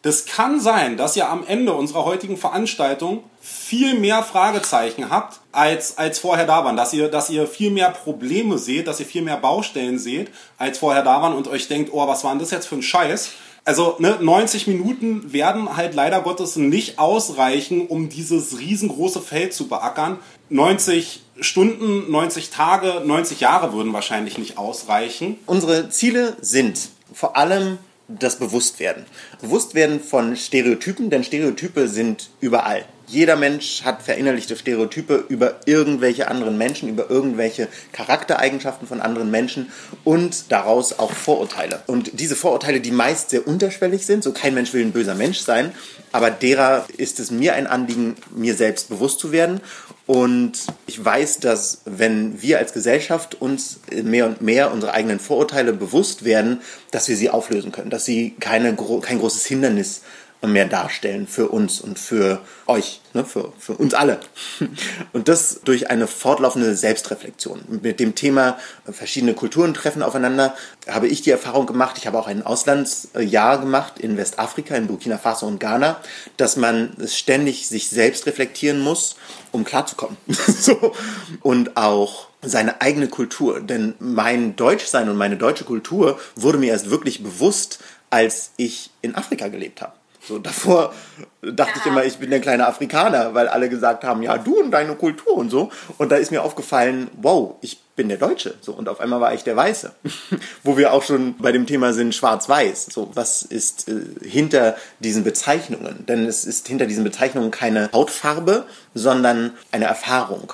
Das 0.01 0.25
kann 0.25 0.61
sein, 0.61 0.95
dass 0.95 1.17
ihr 1.17 1.27
am 1.27 1.45
Ende 1.45 1.73
unserer 1.73 2.05
heutigen 2.05 2.37
Veranstaltung 2.37 3.23
viel 3.41 3.99
mehr 3.99 4.23
Fragezeichen 4.23 5.09
habt, 5.09 5.41
als, 5.51 5.97
als 5.97 6.19
vorher 6.19 6.45
da 6.45 6.63
waren. 6.63 6.77
Dass 6.77 6.93
ihr, 6.93 7.09
dass 7.09 7.29
ihr 7.29 7.47
viel 7.47 7.71
mehr 7.71 7.89
Probleme 7.89 8.57
seht, 8.57 8.87
dass 8.87 9.01
ihr 9.01 9.05
viel 9.05 9.23
mehr 9.23 9.37
Baustellen 9.37 9.99
seht, 9.99 10.31
als 10.57 10.77
vorher 10.77 11.03
da 11.03 11.21
waren 11.21 11.33
und 11.33 11.49
euch 11.49 11.67
denkt, 11.67 11.89
oh, 11.91 12.07
was 12.07 12.23
war 12.23 12.31
denn 12.31 12.39
das 12.39 12.51
jetzt 12.51 12.67
für 12.67 12.75
ein 12.75 12.81
Scheiß? 12.81 13.31
Also 13.65 13.97
ne, 13.99 14.17
90 14.21 14.67
Minuten 14.67 15.33
werden 15.33 15.75
halt 15.75 15.93
leider 15.93 16.21
Gottes 16.21 16.55
nicht 16.55 16.97
ausreichen, 16.97 17.87
um 17.87 18.07
dieses 18.07 18.57
riesengroße 18.57 19.19
Feld 19.21 19.53
zu 19.53 19.67
beackern. 19.67 20.17
90 20.49 21.21
Stunden, 21.41 22.09
90 22.09 22.49
Tage, 22.51 23.01
90 23.05 23.41
Jahre 23.41 23.73
würden 23.73 23.91
wahrscheinlich 23.91 24.37
nicht 24.37 24.57
ausreichen. 24.57 25.37
Unsere 25.45 25.89
Ziele 25.89 26.37
sind 26.41 26.89
vor 27.13 27.35
allem 27.35 27.79
das 28.09 28.37
Bewusstwerden. 28.37 29.05
Bewusstwerden 29.41 29.99
von 29.99 30.35
Stereotypen, 30.35 31.09
denn 31.09 31.23
Stereotype 31.23 31.87
sind 31.87 32.29
überall. 32.41 32.85
Jeder 33.07 33.35
Mensch 33.35 33.83
hat 33.83 34.03
verinnerlichte 34.03 34.55
Stereotype 34.55 35.25
über 35.29 35.61
irgendwelche 35.65 36.27
anderen 36.27 36.59
Menschen, 36.59 36.89
über 36.89 37.09
irgendwelche 37.09 37.67
Charaktereigenschaften 37.91 38.87
von 38.87 39.01
anderen 39.01 39.31
Menschen 39.31 39.71
und 40.03 40.51
daraus 40.51 40.99
auch 40.99 41.11
Vorurteile. 41.11 41.81
Und 41.87 42.19
diese 42.19 42.35
Vorurteile, 42.35 42.81
die 42.81 42.91
meist 42.91 43.31
sehr 43.31 43.47
unterschwellig 43.47 44.05
sind, 44.05 44.23
so 44.23 44.31
kein 44.31 44.53
Mensch 44.53 44.73
will 44.73 44.85
ein 44.85 44.91
böser 44.91 45.15
Mensch 45.15 45.39
sein, 45.39 45.71
aber 46.11 46.29
derer 46.29 46.85
ist 46.97 47.19
es 47.19 47.31
mir 47.31 47.55
ein 47.55 47.65
Anliegen, 47.65 48.15
mir 48.35 48.53
selbst 48.53 48.89
bewusst 48.89 49.19
zu 49.19 49.31
werden. 49.31 49.61
Und 50.09 50.53
ich 50.87 51.05
weiß, 51.05 51.37
dass 51.37 51.81
wenn 51.85 52.41
wir 52.41 52.57
als 52.57 52.73
Gesellschaft 52.73 53.39
uns 53.39 53.79
mehr 53.91 54.25
und 54.25 54.41
mehr 54.41 54.73
unsere 54.73 54.91
eigenen 54.91 55.19
Vorurteile 55.19 55.71
bewusst 55.71 56.25
werden, 56.25 56.61
dass 56.89 57.07
wir 57.09 57.15
sie 57.15 57.29
auflösen 57.29 57.71
können, 57.71 57.91
dass 57.91 58.05
sie 58.05 58.31
keine, 58.39 58.75
kein 59.03 59.19
großes 59.19 59.45
Hindernis 59.45 60.01
mehr 60.47 60.65
darstellen 60.65 61.27
für 61.27 61.49
uns 61.49 61.81
und 61.81 61.99
für 61.99 62.39
euch, 62.65 63.01
ne, 63.13 63.25
für, 63.25 63.51
für 63.59 63.73
uns 63.73 63.93
alle. 63.93 64.21
Und 65.13 65.27
das 65.27 65.61
durch 65.65 65.89
eine 65.89 66.07
fortlaufende 66.07 66.75
Selbstreflexion. 66.75 67.79
Mit 67.81 67.99
dem 67.99 68.15
Thema 68.15 68.57
äh, 68.87 68.93
verschiedene 68.93 69.33
Kulturen 69.33 69.73
treffen 69.73 70.01
aufeinander 70.01 70.55
habe 70.87 71.07
ich 71.07 71.21
die 71.21 71.31
Erfahrung 71.31 71.65
gemacht, 71.65 71.97
ich 71.97 72.07
habe 72.07 72.17
auch 72.17 72.27
ein 72.27 72.45
Auslandsjahr 72.45 73.59
gemacht 73.59 73.99
in 73.99 74.15
Westafrika, 74.15 74.75
in 74.75 74.87
Burkina 74.87 75.17
Faso 75.17 75.45
und 75.45 75.59
Ghana, 75.59 75.99
dass 76.37 76.55
man 76.55 76.95
ständig 77.05 77.67
sich 77.67 77.89
selbst 77.89 78.25
reflektieren 78.25 78.79
muss, 78.79 79.17
um 79.51 79.65
klarzukommen. 79.65 80.17
so. 80.27 80.93
Und 81.41 81.75
auch 81.75 82.29
seine 82.41 82.81
eigene 82.81 83.09
Kultur. 83.09 83.59
Denn 83.59 83.95
mein 83.99 84.55
Deutschsein 84.55 85.09
und 85.09 85.17
meine 85.17 85.35
deutsche 85.35 85.65
Kultur 85.65 86.17
wurde 86.35 86.57
mir 86.57 86.71
erst 86.71 86.89
wirklich 86.89 87.21
bewusst, 87.21 87.79
als 88.09 88.51
ich 88.57 88.91
in 89.01 89.15
Afrika 89.15 89.49
gelebt 89.49 89.81
habe. 89.81 89.93
So 90.29 90.37
davor 90.37 90.93
dachte 91.41 91.71
ja. 91.73 91.81
ich 91.81 91.85
immer, 91.87 92.05
ich 92.05 92.17
bin 92.19 92.29
der 92.29 92.39
kleine 92.39 92.67
Afrikaner, 92.67 93.33
weil 93.33 93.47
alle 93.47 93.67
gesagt 93.67 94.03
haben, 94.03 94.21
ja, 94.21 94.37
du 94.37 94.59
und 94.59 94.69
deine 94.69 94.93
Kultur 94.93 95.33
und 95.33 95.49
so. 95.49 95.71
Und 95.97 96.11
da 96.11 96.17
ist 96.17 96.29
mir 96.29 96.43
aufgefallen, 96.43 97.09
wow, 97.19 97.55
ich 97.61 97.81
bin 97.95 98.09
der 98.09 98.19
Deutsche. 98.19 98.53
So, 98.61 98.73
und 98.73 98.87
auf 98.89 98.99
einmal 98.99 99.21
war 99.21 99.33
ich 99.33 99.43
der 99.43 99.55
Weiße. 99.55 99.91
Wo 100.63 100.77
wir 100.77 100.93
auch 100.93 101.01
schon 101.01 101.35
bei 101.39 101.51
dem 101.51 101.65
Thema 101.65 101.93
sind, 101.93 102.13
schwarz-weiß. 102.13 102.89
So, 102.91 103.09
was 103.15 103.41
ist 103.41 103.89
äh, 103.89 104.01
hinter 104.23 104.77
diesen 104.99 105.23
Bezeichnungen? 105.23 106.05
Denn 106.05 106.27
es 106.27 106.45
ist 106.45 106.67
hinter 106.67 106.85
diesen 106.85 107.03
Bezeichnungen 107.03 107.49
keine 107.49 107.89
Hautfarbe, 107.91 108.67
sondern 108.93 109.53
eine 109.71 109.85
Erfahrung. 109.85 110.53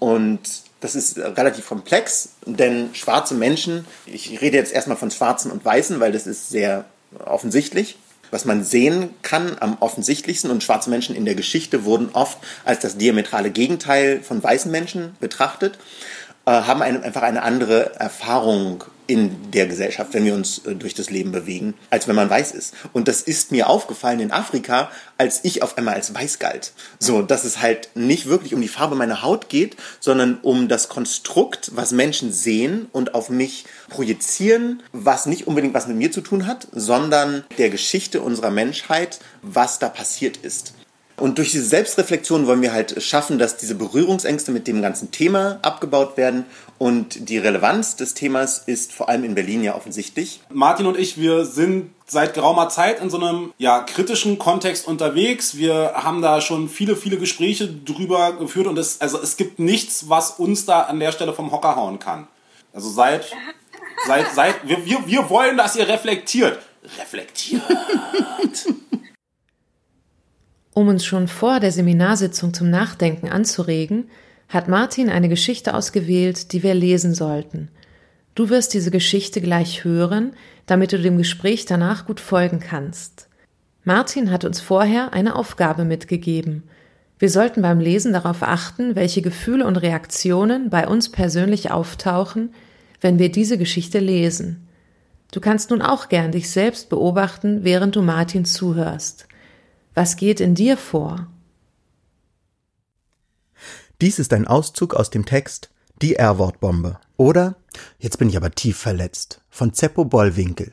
Und 0.00 0.40
das 0.80 0.94
ist 0.94 1.16
relativ 1.16 1.66
komplex, 1.66 2.34
denn 2.44 2.90
schwarze 2.94 3.32
Menschen, 3.32 3.86
ich 4.04 4.42
rede 4.42 4.58
jetzt 4.58 4.74
erstmal 4.74 4.98
von 4.98 5.10
Schwarzen 5.10 5.50
und 5.50 5.64
Weißen, 5.64 5.98
weil 5.98 6.12
das 6.12 6.26
ist 6.26 6.50
sehr 6.50 6.84
offensichtlich. 7.24 7.96
Was 8.34 8.44
man 8.44 8.64
sehen 8.64 9.10
kann 9.22 9.58
am 9.60 9.76
offensichtlichsten 9.78 10.50
und 10.50 10.64
schwarze 10.64 10.90
Menschen 10.90 11.14
in 11.14 11.24
der 11.24 11.36
Geschichte 11.36 11.84
wurden 11.84 12.08
oft 12.14 12.36
als 12.64 12.80
das 12.80 12.96
diametrale 12.96 13.52
Gegenteil 13.52 14.24
von 14.24 14.42
weißen 14.42 14.72
Menschen 14.72 15.14
betrachtet. 15.20 15.78
Äh, 16.44 16.50
haben 16.50 16.82
eine, 16.82 17.00
einfach 17.04 17.22
eine 17.22 17.44
andere 17.44 17.94
Erfahrung 17.94 18.82
in 19.06 19.50
der 19.50 19.66
Gesellschaft, 19.66 20.14
wenn 20.14 20.24
wir 20.24 20.34
uns 20.34 20.58
äh, 20.66 20.74
durch 20.74 20.94
das 20.94 21.10
Leben 21.10 21.32
bewegen, 21.32 21.74
als 21.90 22.08
wenn 22.08 22.16
man 22.16 22.30
weiß 22.30 22.52
ist. 22.52 22.74
Und 22.92 23.08
das 23.08 23.22
ist 23.22 23.52
mir 23.52 23.68
aufgefallen 23.68 24.20
in 24.20 24.32
Afrika, 24.32 24.90
als 25.18 25.40
ich 25.44 25.62
auf 25.62 25.76
einmal 25.78 25.94
als 25.94 26.14
weiß 26.14 26.38
galt. 26.38 26.72
So, 26.98 27.22
dass 27.22 27.44
es 27.44 27.60
halt 27.60 27.90
nicht 27.94 28.26
wirklich 28.26 28.54
um 28.54 28.60
die 28.60 28.68
Farbe 28.68 28.96
meiner 28.96 29.22
Haut 29.22 29.48
geht, 29.48 29.76
sondern 30.00 30.38
um 30.42 30.68
das 30.68 30.88
Konstrukt, 30.88 31.72
was 31.74 31.92
Menschen 31.92 32.32
sehen 32.32 32.88
und 32.92 33.14
auf 33.14 33.30
mich 33.30 33.66
projizieren, 33.88 34.82
was 34.92 35.26
nicht 35.26 35.46
unbedingt 35.46 35.74
was 35.74 35.86
mit 35.86 35.96
mir 35.96 36.10
zu 36.10 36.20
tun 36.20 36.46
hat, 36.46 36.68
sondern 36.72 37.44
der 37.58 37.70
Geschichte 37.70 38.20
unserer 38.20 38.50
Menschheit, 38.50 39.20
was 39.42 39.78
da 39.78 39.88
passiert 39.88 40.38
ist. 40.38 40.74
Und 41.16 41.38
durch 41.38 41.52
diese 41.52 41.64
Selbstreflexion 41.64 42.46
wollen 42.46 42.62
wir 42.62 42.72
halt 42.72 43.00
schaffen, 43.02 43.38
dass 43.38 43.56
diese 43.56 43.76
Berührungsängste 43.76 44.50
mit 44.50 44.66
dem 44.66 44.82
ganzen 44.82 45.12
Thema 45.12 45.60
abgebaut 45.62 46.16
werden. 46.16 46.44
Und 46.84 47.30
die 47.30 47.38
Relevanz 47.38 47.96
des 47.96 48.12
Themas 48.12 48.58
ist 48.58 48.92
vor 48.92 49.08
allem 49.08 49.24
in 49.24 49.34
Berlin 49.34 49.64
ja 49.64 49.74
offensichtlich. 49.74 50.42
Martin 50.50 50.84
und 50.84 50.98
ich, 50.98 51.16
wir 51.16 51.46
sind 51.46 51.92
seit 52.04 52.34
geraumer 52.34 52.68
Zeit 52.68 53.00
in 53.00 53.08
so 53.08 53.16
einem 53.16 53.54
ja, 53.56 53.80
kritischen 53.80 54.38
Kontext 54.38 54.86
unterwegs. 54.86 55.56
Wir 55.56 55.92
haben 55.94 56.20
da 56.20 56.42
schon 56.42 56.68
viele, 56.68 56.94
viele 56.94 57.16
Gespräche 57.16 57.68
drüber 57.68 58.34
geführt 58.36 58.66
und 58.66 58.78
es, 58.78 59.00
also 59.00 59.18
es 59.18 59.38
gibt 59.38 59.58
nichts, 59.58 60.10
was 60.10 60.32
uns 60.32 60.66
da 60.66 60.82
an 60.82 61.00
der 61.00 61.12
Stelle 61.12 61.32
vom 61.32 61.52
Hocker 61.52 61.74
hauen 61.74 62.00
kann. 62.00 62.28
Also 62.74 62.90
seit, 62.90 63.32
seit, 64.06 64.34
seit, 64.34 64.68
wir, 64.68 64.84
wir, 64.84 65.06
wir 65.06 65.30
wollen, 65.30 65.56
dass 65.56 65.76
ihr 65.76 65.88
reflektiert. 65.88 66.58
Reflektiert. 66.98 67.62
Um 70.74 70.88
uns 70.88 71.06
schon 71.06 71.28
vor 71.28 71.60
der 71.60 71.72
Seminarsitzung 71.72 72.52
zum 72.52 72.68
Nachdenken 72.68 73.30
anzuregen, 73.30 74.10
hat 74.54 74.68
Martin 74.68 75.10
eine 75.10 75.28
Geschichte 75.28 75.74
ausgewählt, 75.74 76.52
die 76.52 76.62
wir 76.62 76.74
lesen 76.74 77.14
sollten. 77.14 77.68
Du 78.34 78.48
wirst 78.48 78.74
diese 78.74 78.90
Geschichte 78.90 79.40
gleich 79.40 79.84
hören, 79.84 80.32
damit 80.66 80.92
du 80.92 80.98
dem 80.98 81.18
Gespräch 81.18 81.66
danach 81.66 82.06
gut 82.06 82.20
folgen 82.20 82.60
kannst. 82.60 83.28
Martin 83.84 84.30
hat 84.30 84.44
uns 84.44 84.60
vorher 84.60 85.12
eine 85.12 85.36
Aufgabe 85.36 85.84
mitgegeben. 85.84 86.62
Wir 87.18 87.28
sollten 87.28 87.62
beim 87.62 87.80
Lesen 87.80 88.12
darauf 88.12 88.42
achten, 88.42 88.96
welche 88.96 89.22
Gefühle 89.22 89.66
und 89.66 89.76
Reaktionen 89.76 90.70
bei 90.70 90.88
uns 90.88 91.10
persönlich 91.10 91.70
auftauchen, 91.70 92.54
wenn 93.00 93.18
wir 93.18 93.30
diese 93.30 93.58
Geschichte 93.58 93.98
lesen. 93.98 94.66
Du 95.32 95.40
kannst 95.40 95.70
nun 95.70 95.82
auch 95.82 96.08
gern 96.08 96.32
dich 96.32 96.48
selbst 96.50 96.88
beobachten, 96.88 97.64
während 97.64 97.96
du 97.96 98.02
Martin 98.02 98.44
zuhörst. 98.44 99.26
Was 99.94 100.16
geht 100.16 100.40
in 100.40 100.54
dir 100.54 100.76
vor? 100.76 101.26
Dies 104.00 104.18
ist 104.18 104.32
ein 104.32 104.46
Auszug 104.46 104.94
aus 104.94 105.10
dem 105.10 105.24
Text 105.24 105.70
Die 106.02 106.16
R-Wort-Bombe 106.16 106.98
oder 107.16 107.56
Jetzt 107.98 108.18
bin 108.18 108.28
ich 108.28 108.36
aber 108.36 108.50
tief 108.50 108.78
verletzt 108.78 109.40
von 109.50 109.72
Zeppo 109.72 110.04
Bollwinkel 110.04 110.72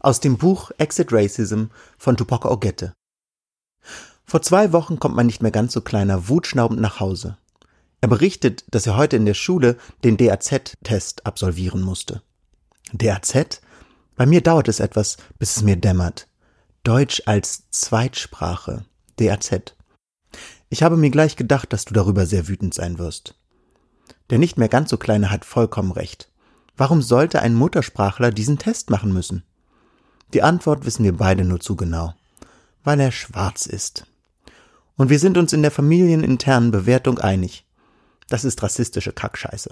aus 0.00 0.20
dem 0.20 0.36
Buch 0.36 0.70
Exit 0.78 1.12
Racism 1.12 1.64
von 1.98 2.16
Tupac 2.16 2.48
Ogette. 2.48 2.92
Vor 4.24 4.42
zwei 4.42 4.72
Wochen 4.72 4.98
kommt 4.98 5.16
mein 5.16 5.26
nicht 5.26 5.42
mehr 5.42 5.50
ganz 5.50 5.72
so 5.72 5.80
kleiner 5.80 6.28
wutschnaubend 6.28 6.80
nach 6.80 7.00
Hause. 7.00 7.38
Er 8.00 8.08
berichtet, 8.08 8.64
dass 8.70 8.86
er 8.86 8.96
heute 8.96 9.16
in 9.16 9.24
der 9.24 9.34
Schule 9.34 9.76
den 10.04 10.16
DAZ-Test 10.16 11.26
absolvieren 11.26 11.82
musste. 11.82 12.22
DAZ? 12.92 13.60
Bei 14.16 14.26
mir 14.26 14.42
dauert 14.42 14.68
es 14.68 14.80
etwas, 14.80 15.16
bis 15.38 15.56
es 15.56 15.62
mir 15.62 15.76
dämmert. 15.76 16.28
Deutsch 16.84 17.22
als 17.26 17.68
Zweitsprache, 17.70 18.84
DAZ. 19.16 19.75
Ich 20.68 20.82
habe 20.82 20.96
mir 20.96 21.10
gleich 21.10 21.36
gedacht, 21.36 21.72
dass 21.72 21.84
du 21.84 21.94
darüber 21.94 22.26
sehr 22.26 22.48
wütend 22.48 22.74
sein 22.74 22.98
wirst. 22.98 23.34
Der 24.30 24.38
nicht 24.38 24.58
mehr 24.58 24.68
ganz 24.68 24.90
so 24.90 24.96
kleine 24.96 25.30
hat 25.30 25.44
vollkommen 25.44 25.92
recht. 25.92 26.28
Warum 26.76 27.02
sollte 27.02 27.40
ein 27.40 27.54
Muttersprachler 27.54 28.30
diesen 28.32 28.58
Test 28.58 28.90
machen 28.90 29.12
müssen? 29.12 29.44
Die 30.34 30.42
Antwort 30.42 30.84
wissen 30.84 31.04
wir 31.04 31.16
beide 31.16 31.44
nur 31.44 31.60
zu 31.60 31.76
genau. 31.76 32.14
Weil 32.82 33.00
er 33.00 33.12
schwarz 33.12 33.66
ist. 33.66 34.06
Und 34.96 35.08
wir 35.08 35.18
sind 35.18 35.38
uns 35.38 35.52
in 35.52 35.62
der 35.62 35.70
familieninternen 35.70 36.70
Bewertung 36.70 37.18
einig. 37.18 37.64
Das 38.28 38.44
ist 38.44 38.62
rassistische 38.62 39.12
Kackscheiße. 39.12 39.70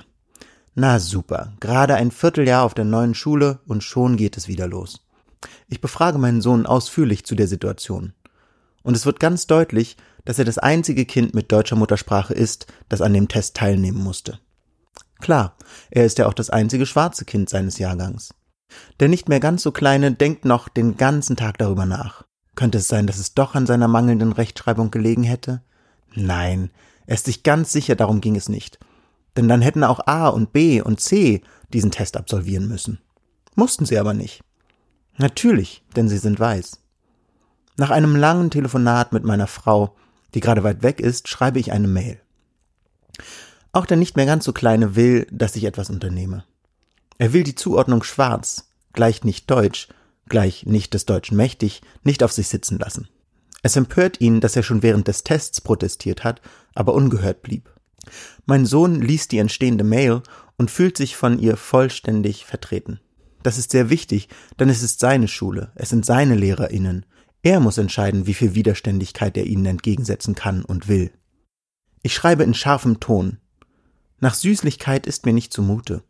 Na 0.77 0.99
super, 0.99 1.53
gerade 1.61 1.95
ein 1.95 2.11
Vierteljahr 2.11 2.65
auf 2.65 2.75
der 2.75 2.85
neuen 2.85 3.15
Schule 3.15 3.61
und 3.67 3.83
schon 3.83 4.17
geht 4.17 4.37
es 4.37 4.49
wieder 4.49 4.67
los. 4.67 5.01
Ich 5.69 5.81
befrage 5.81 6.19
meinen 6.19 6.41
Sohn 6.41 6.67
ausführlich 6.67 7.25
zu 7.25 7.35
der 7.35 7.49
Situation. 7.49 8.13
Und 8.83 8.97
es 8.97 9.07
wird 9.07 9.21
ganz 9.21 9.47
deutlich, 9.47 9.97
dass 10.25 10.39
er 10.39 10.45
das 10.45 10.59
einzige 10.59 11.05
Kind 11.05 11.35
mit 11.35 11.53
deutscher 11.53 11.77
Muttersprache 11.77 12.35
ist, 12.35 12.67
das 12.89 13.01
an 13.01 13.13
dem 13.13 13.29
Test 13.29 13.57
teilnehmen 13.57 14.03
musste. 14.03 14.39
Klar, 15.21 15.57
er 15.91 16.05
ist 16.05 16.19
ja 16.19 16.27
auch 16.27 16.35
das 16.35 16.51
einzige 16.51 16.87
schwarze 16.87 17.25
Kind 17.25 17.49
seines 17.49 17.79
Jahrgangs. 17.79 18.35
Der 19.01 19.09
nicht 19.09 19.29
mehr 19.29 19.41
ganz 19.41 19.63
so 19.63 19.73
kleine 19.73 20.13
denkt 20.13 20.45
noch 20.45 20.69
den 20.69 20.97
ganzen 20.97 21.37
Tag 21.37 21.59
darüber 21.59 21.87
nach. 21.87 22.25
Könnte 22.57 22.79
es 22.79 22.89
sein, 22.89 23.07
dass 23.07 23.19
es 23.19 23.35
doch 23.35 23.55
an 23.55 23.67
seiner 23.67 23.89
mangelnden 23.89 24.33
Rechtschreibung 24.33 24.91
gelegen 24.91 25.25
hätte? 25.25 25.63
Nein, 26.15 26.71
er 27.07 27.15
ist 27.15 27.27
sich 27.27 27.43
ganz 27.43 27.73
sicher, 27.73 27.97
darum 27.97 28.21
ging 28.21 28.37
es 28.37 28.49
nicht. 28.49 28.79
Denn 29.37 29.49
dann 29.49 29.63
hätten 29.63 29.85
auch 29.85 30.07
A 30.07 30.29
und 30.29 30.53
B 30.53 30.81
und 30.81 31.01
C 31.01 31.43
diesen 31.73 31.91
Test 31.91 32.17
absolvieren 32.17 32.69
müssen. 32.69 33.01
Mussten 33.57 33.85
sie 33.85 33.99
aber 33.99 34.15
nicht. 34.15 34.43
Natürlich, 35.17 35.85
denn 35.97 36.09
sie 36.09 36.19
sind 36.19 36.39
weiß. 36.39 36.81
Nach 37.77 37.91
einem 37.91 38.15
langen 38.15 38.51
Telefonat 38.51 39.13
mit 39.13 39.25
meiner 39.25 39.49
Frau, 39.49 39.97
die 40.35 40.41
gerade 40.41 40.65
weit 40.65 40.83
weg 40.83 41.01
ist, 41.01 41.29
schreibe 41.29 41.59
ich 41.59 41.73
eine 41.73 41.89
Mail. 41.89 42.21
Auch 43.73 43.87
der 43.87 43.97
nicht 43.97 44.17
mehr 44.17 44.27
ganz 44.27 44.45
so 44.45 44.53
kleine 44.53 44.97
will, 44.97 45.27
dass 45.31 45.57
ich 45.57 45.65
etwas 45.65 45.91
unternehme. 45.91 46.45
Er 47.19 47.33
will 47.33 47.45
die 47.45 47.55
Zuordnung 47.55 48.03
schwarz, 48.03 48.69
gleich 48.93 49.25
nicht 49.25 49.51
deutsch, 49.51 49.89
gleich 50.29 50.67
nicht 50.67 50.95
des 50.95 51.07
Deutschen 51.07 51.37
mächtig, 51.37 51.83
nicht 52.03 52.23
auf 52.23 52.33
sich 52.33 52.49
sitzen 52.49 52.79
lassen. 52.79 53.09
Es 53.63 53.77
empört 53.77 54.21
ihn, 54.21 54.41
dass 54.41 54.57
er 54.57 54.63
schon 54.63 54.83
während 54.83 55.09
des 55.09 55.25
Tests 55.25 55.61
protestiert 55.61 56.23
hat, 56.23 56.41
aber 56.75 56.95
ungehört 56.95 57.43
blieb. 57.43 57.71
Mein 58.47 58.67
Sohn 58.67 59.01
liest 59.01 59.33
die 59.33 59.39
entstehende 59.39 59.85
Mail 59.85 60.23
und 60.57 60.71
fühlt 60.71 60.97
sich 60.97 61.17
von 61.17 61.39
ihr 61.39 61.57
vollständig 61.57 62.45
vertreten. 62.45 63.01
Das 63.43 63.59
ist 63.59 63.71
sehr 63.71 63.91
wichtig, 63.91 64.29
denn 64.59 64.69
es 64.69 64.83
ist 64.83 65.01
seine 65.01 65.29
Schule, 65.29 65.73
es 65.75 65.91
sind 65.91 66.05
seine 66.07 66.35
LehrerInnen. 66.35 67.07
Er 67.45 67.61
muss 67.61 67.77
entscheiden, 67.77 68.27
wie 68.27 68.33
viel 68.33 68.55
Widerständigkeit 68.55 69.37
er 69.37 69.45
ihnen 69.45 69.67
entgegensetzen 69.67 70.35
kann 70.35 70.65
und 70.65 70.89
will. 70.89 71.11
Ich 72.03 72.15
schreibe 72.15 72.43
in 72.43 72.55
scharfem 72.55 73.01
Ton. 73.01 73.37
Nach 74.19 74.33
Süßlichkeit 74.33 75.07
ist 75.07 75.27
mir 75.27 75.35
nicht 75.35 75.53
zumute. 75.53 76.03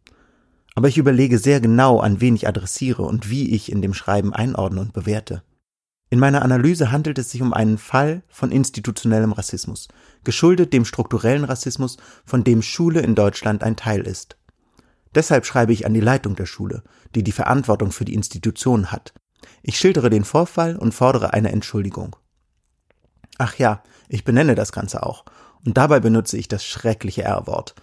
Aber 0.76 0.86
ich 0.86 0.96
überlege 0.96 1.38
sehr 1.38 1.60
genau, 1.60 1.98
an 1.98 2.20
wen 2.20 2.36
ich 2.36 2.46
adressiere 2.46 3.02
und 3.02 3.30
wie 3.30 3.52
ich 3.52 3.72
in 3.72 3.82
dem 3.82 3.94
Schreiben 3.94 4.32
einordne 4.32 4.80
und 4.80 4.92
bewerte. 4.92 5.42
In 6.08 6.20
meiner 6.20 6.42
Analyse 6.42 6.92
handelt 6.92 7.18
es 7.18 7.32
sich 7.32 7.42
um 7.42 7.52
einen 7.52 7.78
Fall 7.78 8.22
von 8.28 8.52
institutionellem 8.52 9.32
Rassismus, 9.32 9.88
geschuldet 10.22 10.72
dem 10.72 10.84
strukturellen 10.84 11.42
Rassismus, 11.42 11.96
von 12.24 12.44
dem 12.44 12.62
Schule 12.62 13.00
in 13.00 13.16
Deutschland 13.16 13.64
ein 13.64 13.74
Teil 13.74 14.02
ist. 14.02 14.36
Deshalb 15.16 15.46
schreibe 15.46 15.72
ich 15.72 15.84
an 15.84 15.94
die 15.94 16.00
Leitung 16.00 16.36
der 16.36 16.46
Schule, 16.46 16.84
die 17.16 17.24
die 17.24 17.32
Verantwortung 17.32 17.90
für 17.90 18.04
die 18.04 18.14
Institution 18.14 18.92
hat. 18.92 19.14
Ich 19.62 19.78
schildere 19.78 20.10
den 20.10 20.24
Vorfall 20.24 20.76
und 20.76 20.92
fordere 20.92 21.32
eine 21.32 21.52
Entschuldigung. 21.52 22.16
Ach 23.38 23.56
ja, 23.56 23.82
ich 24.08 24.24
benenne 24.24 24.54
das 24.54 24.72
Ganze 24.72 25.02
auch, 25.04 25.24
und 25.64 25.76
dabei 25.76 26.00
benutze 26.00 26.36
ich 26.36 26.48
das 26.48 26.64
schreckliche 26.64 27.22
R-Wort. 27.22 27.74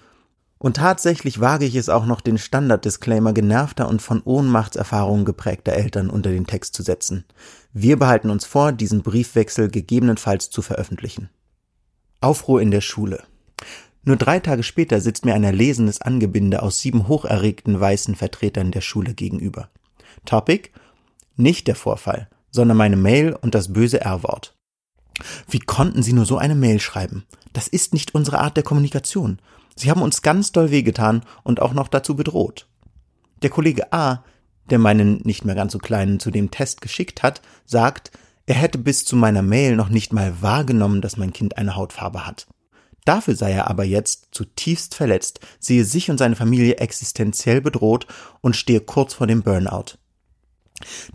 Und 0.58 0.77
tatsächlich 0.77 1.39
wage 1.39 1.65
ich 1.65 1.75
es 1.75 1.89
auch 1.89 2.06
noch, 2.06 2.22
den 2.22 2.38
Standard-Disclaimer 2.38 3.34
genervter 3.34 3.89
und 3.89 4.00
von 4.00 4.22
Ohnmachtserfahrungen 4.22 5.25
geprägter 5.25 5.74
Eltern 5.74 6.12
unter 6.12 6.30
den 6.30 6.46
Text 6.46 6.75
zu 6.75 6.84
setzen. 6.84 7.25
Wir 7.74 7.98
behalten 7.98 8.30
uns 8.30 8.46
vor, 8.46 8.72
diesen 8.72 9.01
Briefwechsel 9.01 9.72
gegebenenfalls 9.72 10.51
zu 10.51 10.62
veröffentlichen. 10.62 11.30
Aufruhr 12.20 12.62
in 12.62 12.70
der 12.70 12.82
Schule. 12.82 13.24
Nur 14.03 14.18
drei 14.18 14.39
Tage 14.39 14.62
später 14.62 15.01
sitzt 15.01 15.25
mir 15.25 15.34
ein 15.34 15.44
erlesenes 15.44 16.00
Angebinde 16.00 16.62
aus 16.62 16.80
sieben 16.80 17.08
hocherregten 17.08 17.80
weißen 17.80 18.15
Vertretern 18.15 18.72
der 18.72 18.82
Schule 18.82 19.15
gegenüber. 19.15 19.70
Topic? 20.25 20.70
Nicht 21.41 21.65
der 21.65 21.75
Vorfall, 21.75 22.29
sondern 22.51 22.77
meine 22.77 22.98
Mail 22.98 23.33
und 23.33 23.55
das 23.55 23.74
böse 23.74 24.00
R-Wort. 24.00 24.55
Wie 25.50 25.57
konnten 25.57 26.03
Sie 26.03 26.13
nur 26.13 26.25
so 26.25 26.38
eine 26.38 26.53
Mail 26.53 26.79
schreiben? 26.79 27.25
Das 27.51 27.67
ist 27.67 27.95
nicht 27.95 28.13
unsere 28.13 28.38
Art 28.38 28.57
der 28.57 28.63
Kommunikation. 28.63 29.39
Sie 29.75 29.89
haben 29.89 30.03
uns 30.03 30.21
ganz 30.21 30.51
doll 30.51 30.69
wehgetan 30.69 31.24
und 31.41 31.60
auch 31.60 31.74
noch 31.74 31.88
dazu 31.88 32.15
bedroht. 32.15 32.67
Der 33.41 33.50
Kollege 33.50 33.91
A, 33.91 34.24
der 34.69 34.77
meinen 34.77 35.21
nicht 35.24 35.43
mehr 35.43 35.55
ganz 35.55 35.74
so 35.74 35.79
kleinen 35.79 36.19
zu 36.19 36.29
dem 36.29 36.51
Test 36.51 36.79
geschickt 36.79 37.24
hat, 37.24 37.41
sagt, 37.65 38.12
er 38.45 38.53
hätte 38.53 38.77
bis 38.77 39.03
zu 39.03 39.15
meiner 39.15 39.41
Mail 39.41 39.75
noch 39.75 39.89
nicht 39.89 40.13
mal 40.13 40.43
wahrgenommen, 40.43 41.01
dass 41.01 41.17
mein 41.17 41.33
Kind 41.33 41.57
eine 41.57 41.75
Hautfarbe 41.75 42.27
hat. 42.27 42.45
Dafür 43.03 43.36
sei 43.36 43.53
er 43.53 43.67
aber 43.67 43.83
jetzt 43.83 44.27
zutiefst 44.29 44.93
verletzt, 44.93 45.39
sehe 45.60 45.86
sich 45.86 46.12
und 46.12 46.19
seine 46.19 46.36
Familie 46.36 46.75
existenziell 46.75 47.62
bedroht 47.62 48.05
und 48.41 48.55
stehe 48.55 48.81
kurz 48.81 49.15
vor 49.15 49.25
dem 49.25 49.41
Burnout. 49.41 49.98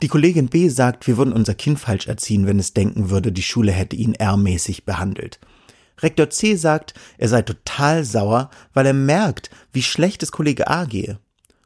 Die 0.02 0.08
Kollegin 0.08 0.48
B 0.48 0.68
sagt, 0.68 1.06
wir 1.06 1.16
würden 1.16 1.32
unser 1.32 1.54
Kind 1.54 1.78
falsch 1.78 2.06
erziehen, 2.06 2.46
wenn 2.46 2.58
es 2.58 2.74
denken 2.74 3.10
würde, 3.10 3.32
die 3.32 3.42
Schule 3.42 3.72
hätte 3.72 3.96
ihn 3.96 4.14
R-mäßig 4.14 4.84
behandelt. 4.84 5.40
Rektor 5.98 6.30
C 6.30 6.56
sagt, 6.56 6.94
er 7.18 7.28
sei 7.28 7.42
total 7.42 8.04
sauer, 8.04 8.50
weil 8.74 8.86
er 8.86 8.92
merkt, 8.92 9.50
wie 9.72 9.82
schlecht 9.82 10.22
es 10.22 10.32
Kollege 10.32 10.68
A 10.68 10.84
gehe. 10.84 11.18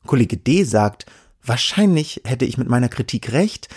Kollege 0.07 0.37
D 0.37 0.65
sagt, 0.65 1.07
wahrscheinlich 1.43 2.23
hätte 2.25 2.45
ich 2.45 2.59
mit 2.59 2.69
meiner 2.69 2.89
Kritik 2.89 3.33
recht, 3.33 3.69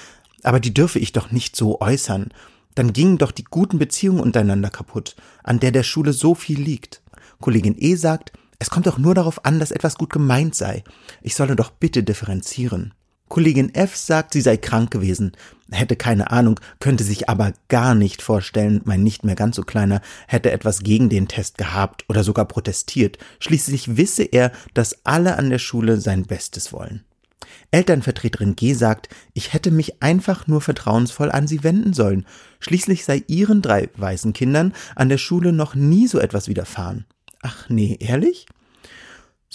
aber 0.44 0.60
die 0.60 0.74
dürfe 0.74 1.00
ich 1.00 1.12
doch 1.12 1.32
nicht 1.32 1.56
so 1.56 1.82
äußern. 1.82 2.30
Dann 2.76 2.94
gingen 2.94 3.18
doch 3.18 3.32
die 3.32 3.44
guten 3.44 3.80
Beziehungen 3.80 4.20
untereinander 4.20 4.70
kaputt, 4.70 5.16
an 5.44 5.60
der 5.60 5.72
der 5.72 5.84
Schule 5.84 6.14
so 6.14 6.36
viel 6.36 6.60
liegt. 6.60 7.02
Kollegin 7.40 7.76
E 7.78 7.96
sagt, 7.96 8.32
es 8.60 8.70
kommt 8.70 8.88
doch 8.88 8.98
nur 8.98 9.14
darauf 9.14 9.46
an, 9.46 9.60
dass 9.60 9.72
etwas 9.72 9.96
gut 9.96 10.12
gemeint 10.12 10.56
sei. 10.56 10.84
Ich 11.22 11.36
solle 11.36 11.56
doch 11.56 11.70
bitte 11.70 12.04
differenzieren. 12.04 12.94
Kollegin 13.34 13.74
F 13.74 13.96
sagt, 13.96 14.34
sie 14.34 14.42
sei 14.42 14.58
krank 14.58 14.92
gewesen, 14.92 15.32
hätte 15.72 15.96
keine 15.96 16.30
Ahnung, 16.30 16.60
könnte 16.80 17.04
sich 17.04 17.30
aber 17.30 17.54
gar 17.68 17.96
nicht 17.96 18.22
vorstellen, 18.22 18.82
mein 18.86 19.02
nicht 19.02 19.24
mehr 19.24 19.34
ganz 19.34 19.56
so 19.56 19.64
kleiner 19.64 20.04
hätte 20.28 20.52
etwas 20.52 20.82
gegen 20.84 21.10
den 21.10 21.28
Test 21.28 21.58
gehabt 21.58 22.06
oder 22.10 22.24
sogar 22.24 22.46
protestiert. 22.46 23.18
Schließlich 23.40 23.98
wisse 23.98 24.22
er, 24.22 24.52
dass 24.76 25.04
alle 25.04 25.36
an 25.40 25.50
der 25.50 25.58
Schule 25.58 26.00
sein 26.00 26.26
Bestes 26.28 26.72
wollen. 26.72 27.06
Elternvertreterin 27.72 28.56
G 28.56 28.76
sagt, 28.76 29.10
ich 29.34 29.52
hätte 29.52 29.72
mich 29.72 30.04
einfach 30.04 30.46
nur 30.46 30.62
vertrauensvoll 30.62 31.32
an 31.32 31.48
sie 31.48 31.64
wenden 31.64 31.94
sollen. 31.94 32.28
Schließlich 32.60 33.04
sei 33.04 33.24
ihren 33.26 33.64
drei 33.64 33.90
weißen 33.98 34.34
Kindern 34.34 34.74
an 34.96 35.10
der 35.10 35.18
Schule 35.18 35.54
noch 35.54 35.74
nie 35.74 36.06
so 36.06 36.20
etwas 36.20 36.50
widerfahren. 36.50 37.06
Ach 37.42 37.68
nee, 37.68 37.98
ehrlich? 38.00 38.46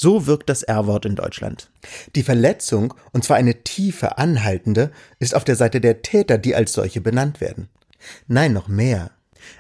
So 0.00 0.28
wirkt 0.28 0.48
das 0.48 0.62
R-Wort 0.62 1.06
in 1.06 1.16
Deutschland. 1.16 1.72
Die 2.14 2.22
Verletzung, 2.22 2.94
und 3.10 3.24
zwar 3.24 3.36
eine 3.36 3.64
tiefe, 3.64 4.16
anhaltende, 4.16 4.92
ist 5.18 5.34
auf 5.34 5.42
der 5.42 5.56
Seite 5.56 5.80
der 5.80 6.02
Täter, 6.02 6.38
die 6.38 6.54
als 6.54 6.72
solche 6.72 7.00
benannt 7.00 7.40
werden. 7.40 7.68
Nein, 8.28 8.52
noch 8.52 8.68
mehr. 8.68 9.10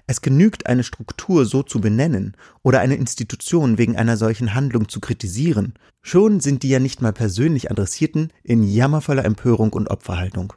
Es 0.06 0.22
genügt, 0.22 0.68
eine 0.68 0.84
Struktur 0.84 1.44
so 1.44 1.64
zu 1.64 1.80
benennen 1.80 2.36
oder 2.62 2.78
eine 2.78 2.94
Institution 2.94 3.78
wegen 3.78 3.96
einer 3.96 4.16
solchen 4.16 4.54
Handlung 4.54 4.88
zu 4.88 5.00
kritisieren. 5.00 5.74
Schon 6.02 6.38
sind 6.38 6.62
die 6.62 6.68
ja 6.68 6.78
nicht 6.78 7.02
mal 7.02 7.12
persönlich 7.12 7.72
Adressierten 7.72 8.32
in 8.44 8.62
jammervoller 8.62 9.24
Empörung 9.24 9.72
und 9.72 9.90
Opferhaltung. 9.90 10.52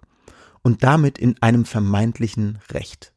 Und 0.62 0.84
damit 0.84 1.18
in 1.18 1.42
einem 1.42 1.66
vermeintlichen 1.66 2.60
Recht. 2.72 3.11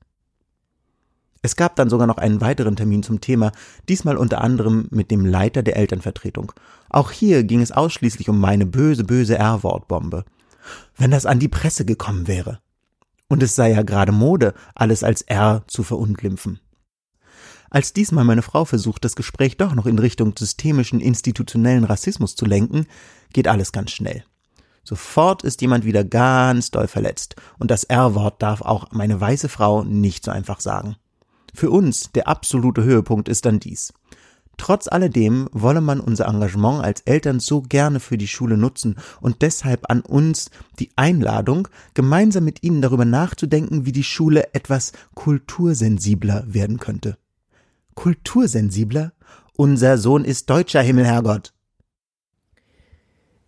Es 1.44 1.56
gab 1.56 1.76
dann 1.76 1.90
sogar 1.90 2.06
noch 2.06 2.16
einen 2.16 2.40
weiteren 2.40 2.74
Termin 2.74 3.02
zum 3.02 3.20
Thema, 3.20 3.52
diesmal 3.86 4.16
unter 4.16 4.40
anderem 4.40 4.88
mit 4.90 5.10
dem 5.10 5.26
Leiter 5.26 5.62
der 5.62 5.76
Elternvertretung. 5.76 6.52
Auch 6.88 7.10
hier 7.10 7.44
ging 7.44 7.60
es 7.60 7.70
ausschließlich 7.70 8.30
um 8.30 8.40
meine 8.40 8.64
böse, 8.64 9.04
böse 9.04 9.36
R-Wortbombe. 9.36 10.24
Wenn 10.96 11.10
das 11.10 11.26
an 11.26 11.40
die 11.40 11.48
Presse 11.48 11.84
gekommen 11.84 12.28
wäre. 12.28 12.60
Und 13.28 13.42
es 13.42 13.54
sei 13.54 13.72
ja 13.72 13.82
gerade 13.82 14.10
Mode, 14.10 14.54
alles 14.74 15.04
als 15.04 15.20
R 15.20 15.64
zu 15.66 15.82
verunglimpfen. 15.82 16.60
Als 17.68 17.92
diesmal 17.92 18.24
meine 18.24 18.40
Frau 18.40 18.64
versucht, 18.64 19.04
das 19.04 19.14
Gespräch 19.14 19.58
doch 19.58 19.74
noch 19.74 19.84
in 19.84 19.98
Richtung 19.98 20.34
systemischen 20.34 21.00
institutionellen 21.00 21.84
Rassismus 21.84 22.36
zu 22.36 22.46
lenken, 22.46 22.86
geht 23.34 23.48
alles 23.48 23.70
ganz 23.70 23.90
schnell. 23.90 24.24
Sofort 24.82 25.44
ist 25.44 25.60
jemand 25.60 25.84
wieder 25.84 26.04
ganz 26.04 26.70
doll 26.70 26.88
verletzt, 26.88 27.36
und 27.58 27.70
das 27.70 27.84
R-Wort 27.84 28.40
darf 28.40 28.62
auch 28.62 28.92
meine 28.92 29.20
weiße 29.20 29.50
Frau 29.50 29.84
nicht 29.84 30.24
so 30.24 30.30
einfach 30.30 30.60
sagen. 30.60 30.96
Für 31.54 31.70
uns 31.70 32.10
der 32.12 32.28
absolute 32.28 32.82
Höhepunkt 32.82 33.28
ist 33.28 33.46
dann 33.46 33.60
dies. 33.60 33.92
Trotz 34.56 34.88
alledem 34.88 35.48
wolle 35.52 35.80
man 35.80 36.00
unser 36.00 36.26
Engagement 36.26 36.84
als 36.84 37.00
Eltern 37.02 37.40
so 37.40 37.62
gerne 37.62 38.00
für 38.00 38.18
die 38.18 38.28
Schule 38.28 38.56
nutzen 38.56 38.96
und 39.20 39.42
deshalb 39.42 39.90
an 39.90 40.00
uns 40.00 40.50
die 40.78 40.90
Einladung, 40.96 41.68
gemeinsam 41.94 42.44
mit 42.44 42.62
Ihnen 42.62 42.82
darüber 42.82 43.04
nachzudenken, 43.04 43.86
wie 43.86 43.92
die 43.92 44.04
Schule 44.04 44.54
etwas 44.54 44.92
kultursensibler 45.14 46.44
werden 46.46 46.78
könnte. 46.78 47.18
Kultursensibler? 47.94 49.12
Unser 49.56 49.98
Sohn 49.98 50.24
ist 50.24 50.50
deutscher 50.50 50.82
Himmelherrgott. 50.82 51.52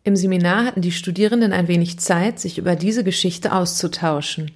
Im 0.05 0.14
Seminar 0.14 0.64
hatten 0.64 0.83
die 0.83 0.92
Studierenden 0.92 1.53
ein 1.53 1.66
wenig 1.66 1.99
Zeit, 1.99 2.38
sich 2.38 2.59
über 2.59 2.77
diese 2.77 3.03
Geschichte 3.03 3.53
auszutauschen. 3.53 4.53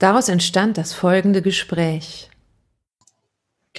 Daraus 0.00 0.28
entstand 0.28 0.76
das 0.76 0.92
folgende 0.92 1.40
Gespräch. 1.40 2.27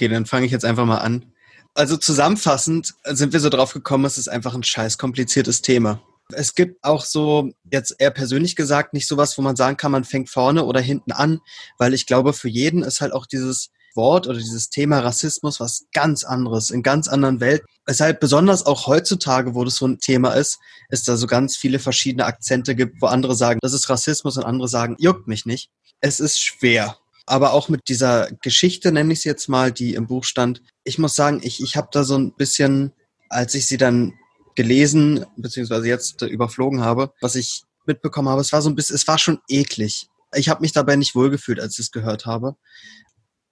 Okay, 0.00 0.08
dann 0.08 0.24
fange 0.24 0.46
ich 0.46 0.52
jetzt 0.52 0.64
einfach 0.64 0.86
mal 0.86 0.96
an. 0.96 1.26
Also 1.74 1.98
zusammenfassend 1.98 2.94
sind 3.04 3.34
wir 3.34 3.40
so 3.40 3.50
drauf 3.50 3.74
gekommen, 3.74 4.06
es 4.06 4.16
ist 4.16 4.28
einfach 4.28 4.54
ein 4.54 4.62
scheiß 4.62 4.96
kompliziertes 4.96 5.60
Thema. 5.60 6.00
Es 6.32 6.54
gibt 6.54 6.82
auch 6.82 7.04
so, 7.04 7.50
jetzt 7.70 7.96
eher 7.98 8.10
persönlich 8.10 8.56
gesagt, 8.56 8.94
nicht 8.94 9.06
sowas, 9.06 9.36
wo 9.36 9.42
man 9.42 9.56
sagen 9.56 9.76
kann, 9.76 9.92
man 9.92 10.04
fängt 10.04 10.30
vorne 10.30 10.64
oder 10.64 10.80
hinten 10.80 11.12
an, 11.12 11.40
weil 11.76 11.92
ich 11.92 12.06
glaube, 12.06 12.32
für 12.32 12.48
jeden 12.48 12.82
ist 12.82 13.02
halt 13.02 13.12
auch 13.12 13.26
dieses 13.26 13.72
Wort 13.94 14.26
oder 14.26 14.38
dieses 14.38 14.70
Thema 14.70 15.00
Rassismus 15.00 15.60
was 15.60 15.84
ganz 15.92 16.24
anderes, 16.24 16.70
in 16.70 16.82
ganz 16.82 17.06
anderen 17.06 17.40
Welt. 17.40 17.62
Weshalb 17.84 18.20
besonders 18.20 18.64
auch 18.64 18.86
heutzutage, 18.86 19.54
wo 19.54 19.64
das 19.64 19.76
so 19.76 19.86
ein 19.86 19.98
Thema 19.98 20.30
ist, 20.30 20.60
es 20.88 21.02
da 21.02 21.18
so 21.18 21.26
ganz 21.26 21.58
viele 21.58 21.78
verschiedene 21.78 22.24
Akzente 22.24 22.74
gibt, 22.74 23.02
wo 23.02 23.06
andere 23.08 23.34
sagen, 23.34 23.58
das 23.60 23.74
ist 23.74 23.90
Rassismus 23.90 24.38
und 24.38 24.44
andere 24.44 24.68
sagen, 24.68 24.96
juckt 24.98 25.28
mich 25.28 25.44
nicht. 25.44 25.68
Es 26.00 26.20
ist 26.20 26.40
schwer 26.42 26.96
aber 27.26 27.52
auch 27.52 27.68
mit 27.68 27.88
dieser 27.88 28.28
Geschichte, 28.42 28.92
nenne 28.92 29.12
ich 29.12 29.20
es 29.20 29.24
jetzt 29.24 29.48
mal, 29.48 29.72
die 29.72 29.94
im 29.94 30.06
Buch 30.06 30.24
stand. 30.24 30.62
Ich 30.84 30.98
muss 30.98 31.14
sagen, 31.14 31.40
ich, 31.42 31.62
ich 31.62 31.76
habe 31.76 31.88
da 31.92 32.04
so 32.04 32.16
ein 32.16 32.34
bisschen, 32.34 32.92
als 33.28 33.54
ich 33.54 33.66
sie 33.66 33.76
dann 33.76 34.14
gelesen, 34.56 35.24
beziehungsweise 35.36 35.86
jetzt 35.86 36.20
überflogen 36.22 36.82
habe, 36.82 37.12
was 37.20 37.36
ich 37.36 37.62
mitbekommen 37.86 38.28
habe, 38.28 38.40
es 38.40 38.52
war 38.52 38.62
so 38.62 38.68
ein 38.68 38.74
bisschen, 38.74 38.96
es 38.96 39.06
war 39.06 39.18
schon 39.18 39.38
eklig. 39.48 40.08
Ich 40.34 40.48
habe 40.48 40.60
mich 40.60 40.72
dabei 40.72 40.96
nicht 40.96 41.14
wohlgefühlt, 41.14 41.60
als 41.60 41.74
ich 41.74 41.86
es 41.86 41.90
gehört 41.92 42.26
habe. 42.26 42.56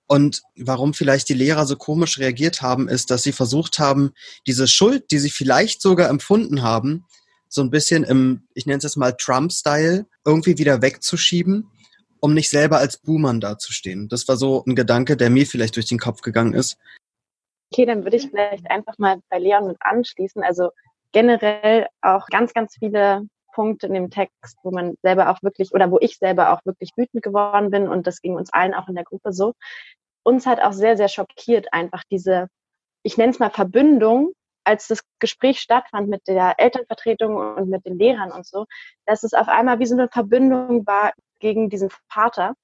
Und 0.07 0.43
warum 0.57 0.95
vielleicht 0.95 1.29
die 1.29 1.35
Lehrer 1.35 1.67
so 1.67 1.77
komisch 1.77 2.19
reagiert 2.19 2.63
haben, 2.63 2.89
ist, 2.89 3.11
dass 3.11 3.23
sie 3.23 3.33
versucht 3.33 3.79
haben, 3.79 4.13
diese 4.47 4.67
Schuld, 4.67 5.11
die 5.11 5.19
sie 5.19 5.31
vielleicht 5.31 5.83
sogar 5.83 6.09
empfunden 6.09 6.63
haben, 6.63 7.05
so 7.49 7.63
ein 7.63 7.71
bisschen 7.71 8.05
im, 8.05 8.43
ich 8.55 8.67
nenne 8.67 8.79
es 8.79 8.85
jetzt 8.85 8.97
mal 8.97 9.13
Trump-Style, 9.13 10.07
irgendwie 10.25 10.59
wieder 10.59 10.83
wegzuschieben 10.83 11.69
um 12.21 12.35
nicht 12.35 12.51
selber 12.51 12.79
als 12.79 12.99
Buhmann 12.99 13.41
dazustehen. 13.41 14.09
Das 14.09 14.29
war 14.29 14.37
so 14.37 14.65
ein 14.67 14.75
Gedanke, 14.75 15.17
der 15.17 15.31
mir 15.31 15.47
vielleicht 15.47 15.77
durch 15.77 15.87
den 15.87 15.99
Kopf 15.99 16.21
gegangen 16.21 16.55
ist. 16.55 16.79
Okay, 17.73 17.85
dann 17.85 18.05
würde 18.05 18.17
ich 18.17 18.29
vielleicht 18.29 18.71
einfach 18.71 18.97
mal 18.99 19.21
bei 19.29 19.39
Leon 19.39 19.67
mit 19.67 19.77
anschließen. 19.81 20.43
Also 20.43 20.71
generell 21.13 21.87
auch 22.01 22.27
ganz, 22.27 22.55
ganz 22.55 22.77
viele 22.79 23.27
Punkte 23.53 23.89
in 23.89 23.95
dem 23.95 24.11
Text, 24.11 24.57
wo 24.63 24.71
man 24.71 24.95
selber 25.03 25.31
auch 25.31 25.43
wirklich 25.43 25.73
oder 25.73 25.91
wo 25.91 25.99
ich 26.01 26.17
selber 26.17 26.53
auch 26.53 26.65
wirklich 26.65 26.93
wütend 26.97 27.23
geworden 27.23 27.71
bin 27.71 27.89
und 27.89 28.07
das 28.07 28.21
ging 28.21 28.37
uns 28.37 28.53
allen 28.53 28.75
auch 28.75 28.89
in 28.89 28.95
der 28.95 29.05
Gruppe 29.05 29.33
so. 29.33 29.55
Uns 30.23 30.47
hat 30.47 30.61
auch 30.61 30.73
sehr, 30.73 30.97
sehr 30.97 31.09
schockiert 31.09 31.73
einfach 31.73 32.05
diese, 32.11 32.49
ich 33.03 33.17
nenne 33.17 33.33
es 33.33 33.39
mal 33.39 33.51
Verbündung, 33.51 34.33
als 34.65 34.87
das 34.87 35.01
Gespräch 35.19 35.61
stattfand 35.61 36.09
mit 36.09 36.29
der 36.29 36.55
Elternvertretung 36.59 37.37
und 37.37 37.69
mit 37.69 37.87
den 37.87 37.99
Lehrern 37.99 38.31
und 38.31 38.47
so, 38.47 38.67
dass 39.07 39.25
es 39.25 39.33
auf 39.33 39.49
einmal 39.49 39.79
wie 39.79 39.87
so 39.87 39.95
eine 39.95 40.09
Verbündung 40.09 40.87
war 40.87 41.13
gegen 41.39 41.71
diesen 41.71 41.91
Vater 42.09 42.55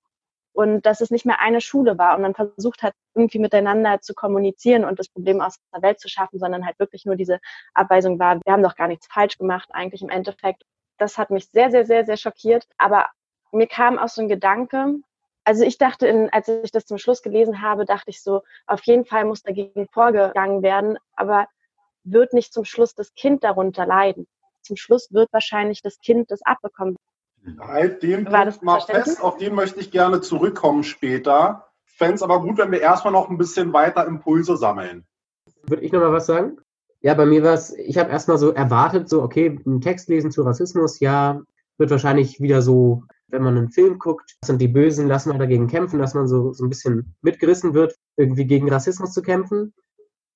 und 0.53 0.87
dass 0.87 1.01
es 1.01 1.11
nicht 1.11 1.27
mehr 1.27 1.41
eine 1.41 1.61
Schule 1.61 1.99
war 1.99 2.15
und 2.15 2.23
man 2.23 2.35
versucht 2.35 2.83
hat, 2.83 2.95
irgendwie 3.15 3.39
miteinander 3.39 4.01
zu 4.01 4.15
kommunizieren 4.15 4.85
und 4.85 4.99
das 4.99 5.09
Problem 5.09 5.41
aus 5.41 5.59
der 5.75 5.83
Welt 5.83 6.01
zu 6.01 6.09
schaffen, 6.09 6.39
sondern 6.39 6.65
halt 6.65 6.79
wirklich 6.79 7.05
nur 7.05 7.17
diese 7.17 7.41
Abweisung 7.75 8.19
war, 8.19 8.41
wir 8.45 8.53
haben 8.53 8.63
doch 8.63 8.77
gar 8.77 8.89
nichts 8.89 9.07
falsch 9.07 9.39
gemacht, 9.39 9.69
eigentlich 9.73 10.03
im 10.03 10.09
Endeffekt. 10.09 10.65
Das 10.99 11.19
hat 11.19 11.31
mich 11.31 11.49
sehr, 11.51 11.71
sehr, 11.71 11.85
sehr, 11.85 12.05
sehr 12.05 12.17
schockiert. 12.17 12.67
Aber 12.79 13.09
mir 13.53 13.67
kam 13.67 13.99
auch 13.99 14.09
so 14.09 14.23
ein 14.23 14.29
Gedanke, 14.29 15.01
also 15.45 15.65
ich 15.65 15.77
dachte, 15.77 16.07
in, 16.07 16.33
als 16.33 16.49
ich 16.49 16.73
das 16.73 16.87
zum 16.87 16.99
Schluss 16.99 17.23
gelesen 17.23 17.61
habe, 17.61 17.85
dachte 17.85 18.11
ich 18.11 18.23
so, 18.23 18.43
auf 18.67 18.83
jeden 18.85 19.05
Fall 19.05 19.27
muss 19.27 19.43
dagegen 19.43 19.87
vorgegangen 19.93 20.63
werden, 20.63 20.99
aber 21.15 21.49
wird 22.03 22.33
nicht 22.33 22.53
zum 22.53 22.65
Schluss 22.65 22.95
das 22.95 23.15
Kind 23.15 23.45
darunter 23.45 23.87
leiden. 23.87 24.27
Zum 24.63 24.77
Schluss 24.77 25.13
wird 25.13 25.31
wahrscheinlich 25.33 25.83
das 25.83 25.99
Kind 26.01 26.31
das 26.31 26.41
abbekommen. 26.43 26.97
Halt 27.59 28.03
den 28.03 28.25
War 28.27 28.45
Punkt 28.45 28.63
mal 28.63 28.81
fest, 28.81 29.23
auf 29.23 29.37
den 29.37 29.55
möchte 29.55 29.81
ich 29.81 29.91
gerne 29.91 30.21
zurückkommen 30.21 30.83
später. 30.83 31.69
Fände 31.85 32.15
es 32.15 32.23
aber 32.23 32.41
gut, 32.41 32.59
wenn 32.59 32.73
wir 32.73 32.81
erstmal 32.81 33.13
noch 33.13 33.29
ein 33.29 33.39
bisschen 33.39 33.73
weiter 33.73 34.07
Impulse 34.07 34.57
sammeln. 34.57 35.05
Würde 35.67 35.83
ich 35.83 35.93
noch 35.93 36.01
mal 36.01 36.13
was 36.13 36.27
sagen? 36.27 36.59
Ja, 37.01 37.15
bei 37.15 37.27
mir 37.27 37.43
war 37.43 37.53
es, 37.53 37.75
ich 37.75 37.99
habe 37.99 38.11
erstmal 38.11 38.39
so 38.39 38.53
erwartet, 38.53 39.09
so, 39.09 39.23
okay, 39.23 39.61
einen 39.67 39.81
Text 39.81 40.09
lesen 40.09 40.31
zu 40.31 40.43
Rassismus, 40.43 41.01
ja, 41.01 41.43
wird 41.77 41.91
wahrscheinlich 41.91 42.41
wieder 42.41 42.63
so 42.63 43.05
wenn 43.35 43.43
man 43.43 43.59
einen 43.59 43.71
Film 43.71 43.99
guckt, 43.99 44.37
sind 44.45 44.61
die 44.61 44.69
Bösen, 44.69 45.09
lass 45.09 45.27
mal 45.27 45.39
dagegen 45.39 45.67
kämpfen, 45.67 45.99
dass 45.99 46.15
man 46.15 46.29
so, 46.29 46.53
so 46.53 46.65
ein 46.65 46.69
bisschen 46.69 47.17
mitgerissen 47.21 47.75
wird, 47.75 47.97
irgendwie 48.17 48.47
gegen 48.47 48.71
Rassismus 48.71 49.13
zu 49.13 49.23
kämpfen. 49.23 49.75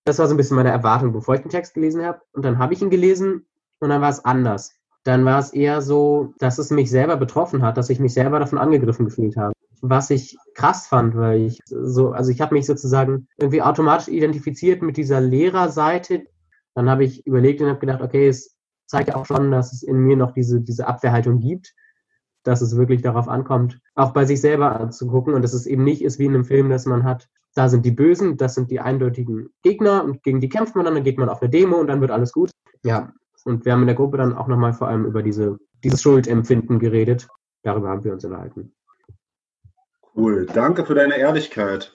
Das 0.05 0.19
war 0.19 0.27
so 0.27 0.35
ein 0.35 0.37
bisschen 0.37 0.57
meine 0.57 0.71
Erwartung, 0.71 1.13
bevor 1.13 1.37
ich 1.37 1.43
den 1.43 1.51
Text 1.51 1.75
gelesen 1.75 2.05
habe. 2.05 2.21
Und 2.33 2.45
dann 2.45 2.59
habe 2.59 2.75
ich 2.75 2.83
ihn 2.83 2.91
gelesen 2.91 3.47
und 3.79 3.91
dann 3.91 4.01
war 4.01 4.11
es 4.11 4.25
anders. 4.25 4.75
Dann 5.09 5.25
war 5.25 5.39
es 5.39 5.55
eher 5.55 5.81
so, 5.81 6.35
dass 6.39 6.59
es 6.59 6.69
mich 6.69 6.91
selber 6.91 7.17
betroffen 7.17 7.63
hat, 7.63 7.79
dass 7.79 7.89
ich 7.89 7.99
mich 7.99 8.13
selber 8.13 8.41
davon 8.41 8.59
angegriffen 8.59 9.07
gefühlt 9.07 9.39
habe. 9.39 9.55
Was 9.81 10.11
ich 10.11 10.37
krass 10.53 10.87
fand, 10.87 11.17
weil 11.17 11.47
ich 11.47 11.61
so, 11.65 12.11
also 12.11 12.31
ich 12.31 12.43
habe 12.43 12.55
mich 12.55 12.67
sozusagen 12.67 13.27
irgendwie 13.39 13.63
automatisch 13.63 14.09
identifiziert 14.09 14.83
mit 14.83 14.99
dieser 14.99 15.23
Lehrerseite. 15.23 16.27
Dann 16.75 16.91
habe 16.91 17.05
ich 17.05 17.27
überlegt 17.27 17.63
und 17.63 17.69
habe 17.69 17.79
gedacht, 17.79 18.03
okay, 18.03 18.29
es 18.29 18.55
zeigt 18.87 19.09
ja 19.09 19.17
auch 19.17 19.25
schon, 19.25 19.51
dass 19.51 19.73
es 19.73 19.83
in 19.83 19.97
mir 19.97 20.15
noch 20.15 20.33
diese, 20.33 20.61
diese 20.61 20.87
Abwehrhaltung 20.87 21.41
gibt 21.41 21.73
dass 22.45 22.63
es 22.63 22.77
wirklich 22.77 23.03
darauf 23.03 23.29
ankommt, 23.29 23.79
auch 23.95 24.13
bei 24.13 24.25
sich 24.25 24.41
selber 24.41 24.81
anzugucken 24.81 25.35
und 25.35 25.43
dass 25.43 25.53
es 25.53 25.67
eben 25.67 25.85
nicht 25.85 26.03
ist 26.03 26.19
wie 26.19 26.25
in 26.25 26.35
einem 26.35 26.45
Film, 26.45 26.71
dass 26.71 26.87
man 26.87 27.05
hat, 27.05 27.29
da 27.55 27.69
sind 27.69 27.85
die 27.85 27.91
Bösen, 27.91 28.39
das 28.39 28.55
sind 28.55 28.71
die 28.71 28.81
eindeutigen 28.81 29.51
Gegner 29.63 30.03
und 30.03 30.23
gegen 30.23 30.41
die 30.41 30.49
kämpft 30.49 30.75
man 30.75 30.87
dann, 30.87 30.95
dann 30.95 31.05
geht 31.05 31.19
man 31.19 31.29
auf 31.29 31.43
eine 31.43 31.51
Demo 31.51 31.77
und 31.77 31.89
dann 31.89 32.01
wird 32.01 32.11
alles 32.11 32.33
gut. 32.33 32.51
Ja, 32.85 33.13
und 33.45 33.65
wir 33.65 33.73
haben 33.73 33.83
in 33.83 33.87
der 33.87 33.97
Gruppe 33.97 34.17
dann 34.17 34.37
auch 34.37 34.47
nochmal 34.47 34.73
vor 34.73 34.89
allem 34.89 35.05
über 35.05 35.23
diese, 35.23 35.59
dieses 35.85 36.03
Schuldempfinden 36.03 36.79
geredet. 36.79 37.29
Darüber 37.63 37.89
haben 37.89 38.05
wir 38.05 38.13
uns 38.13 38.25
unterhalten. 38.25 38.75
Cool, 40.15 40.47
danke 40.47 40.85
für 40.85 40.95
deine 40.95 41.17
Ehrlichkeit. 41.17 41.95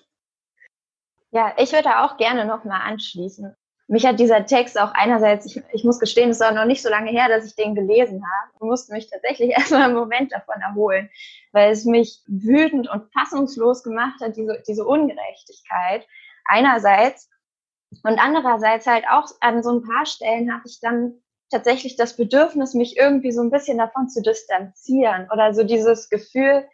Ja, 1.32 1.54
ich 1.58 1.74
würde 1.74 2.04
auch 2.04 2.18
gerne 2.18 2.46
nochmal 2.46 2.82
anschließen 2.82 3.56
mich 3.88 4.06
hat 4.06 4.20
dieser 4.20 4.46
Text 4.46 4.80
auch 4.80 4.92
einerseits, 4.94 5.46
ich, 5.46 5.62
ich 5.74 5.84
muss 5.84 6.00
gestehen, 6.00 6.30
es 6.30 6.40
war 6.40 6.52
noch 6.52 6.66
nicht 6.66 6.82
so 6.82 6.90
lange 6.90 7.12
her, 7.12 7.28
dass 7.28 7.46
ich 7.46 7.56
den 7.56 7.76
gelesen 7.76 8.24
habe 8.24 8.52
und 8.60 8.70
musste 8.70 8.94
mich 8.94 9.10
tatsächlich 9.10 9.50
erstmal 9.58 9.84
einen 9.84 9.96
Moment 9.96 10.32
davon 10.32 10.62
erholen, 10.62 11.10
weil 11.52 11.72
es 11.72 11.86
mich 11.86 12.22
wütend 12.28 12.90
und 12.90 13.12
fassungslos 13.14 13.84
gemacht 13.84 14.20
hat, 14.22 14.38
diese, 14.38 14.62
diese 14.68 14.86
Ungerechtigkeit 14.86 16.08
einerseits 16.46 17.30
und 18.04 18.20
andererseits 18.20 18.88
halt 18.88 19.06
auch 19.10 19.28
an 19.42 19.62
so 19.62 19.72
ein 19.72 19.84
paar 19.84 20.06
Stellen 20.06 20.54
hatte 20.54 20.68
ich 20.68 20.80
dann 20.80 21.22
tatsächlich 21.54 21.96
das 21.96 22.18
Bedürfnis, 22.18 22.74
mich 22.74 22.98
irgendwie 22.98 23.32
so 23.32 23.42
ein 23.42 23.52
bisschen 23.52 23.78
davon 23.78 24.10
zu 24.10 24.22
distanzieren 24.22 25.30
oder 25.32 25.54
so 25.54 25.64
dieses 25.64 26.10
Gefühl, 26.10 26.66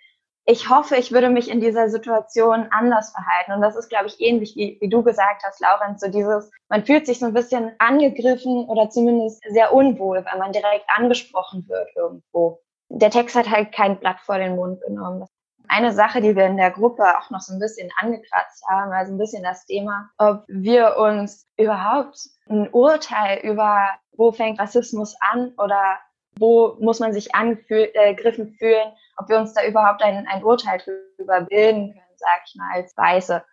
ich 0.45 0.67
hoffe, 0.67 0.95
ich 0.95 1.11
würde 1.11 1.29
mich 1.29 1.47
in 1.47 1.61
dieser 1.61 1.89
Situation 1.89 2.67
anders 2.71 3.11
verhalten. 3.11 3.51
Und 3.51 3.61
das 3.61 3.75
ist, 3.75 3.89
glaube 3.89 4.07
ich, 4.07 4.19
ähnlich 4.19 4.55
wie, 4.55 4.77
wie 4.81 4.89
du 4.89 5.03
gesagt 5.03 5.43
hast, 5.45 5.59
Laurent, 5.59 5.99
so 5.99 6.07
dieses, 6.07 6.49
man 6.69 6.83
fühlt 6.85 7.05
sich 7.05 7.19
so 7.19 7.27
ein 7.27 7.33
bisschen 7.33 7.73
angegriffen 7.77 8.65
oder 8.65 8.89
zumindest 8.89 9.43
sehr 9.47 9.73
unwohl, 9.73 10.25
weil 10.25 10.39
man 10.39 10.51
direkt 10.51 10.85
angesprochen 10.87 11.65
wird 11.67 11.89
irgendwo. 11.95 12.61
Der 12.89 13.11
Text 13.11 13.35
hat 13.35 13.47
halt 13.47 13.71
kein 13.71 13.99
Blatt 13.99 14.19
vor 14.21 14.39
den 14.39 14.55
Mund 14.55 14.81
genommen. 14.81 15.27
Eine 15.71 15.93
Sache, 15.93 16.19
die 16.19 16.36
wir 16.36 16.47
in 16.47 16.58
der 16.58 16.71
Gruppe 16.71 17.03
auch 17.17 17.29
noch 17.29 17.41
so 17.41 17.53
ein 17.53 17.60
bisschen 17.60 17.91
angekratzt 17.97 18.63
haben, 18.67 18.91
also 18.91 19.13
ein 19.13 19.19
bisschen 19.19 19.43
das 19.43 19.65
Thema, 19.65 20.10
ob 20.17 20.43
wir 20.47 20.97
uns 20.97 21.47
überhaupt 21.58 22.17
ein 22.49 22.69
Urteil 22.71 23.39
über, 23.43 23.88
wo 24.13 24.32
fängt 24.32 24.60
Rassismus 24.60 25.15
an 25.32 25.53
oder 25.58 25.99
wo 26.39 26.75
muss 26.79 26.99
man 26.99 27.13
sich 27.13 27.36
angegriffen 27.36 28.53
äh, 28.53 28.58
fühlen, 28.58 28.93
ob 29.17 29.29
wir 29.29 29.39
uns 29.39 29.53
da 29.53 29.63
überhaupt 29.65 30.01
ein, 30.01 30.25
ein 30.27 30.43
Urteil 30.43 30.79
drüber 30.79 31.41
bilden 31.41 31.91
können, 31.93 32.01
sag 32.17 32.41
ich 32.47 32.55
mal, 32.55 32.71
als 32.73 32.97
Weiße. 32.97 33.43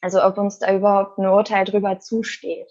Also 0.00 0.22
ob 0.22 0.36
uns 0.36 0.58
da 0.58 0.74
überhaupt 0.74 1.18
ein 1.18 1.26
Urteil 1.26 1.64
drüber 1.64 1.98
zusteht. 1.98 2.70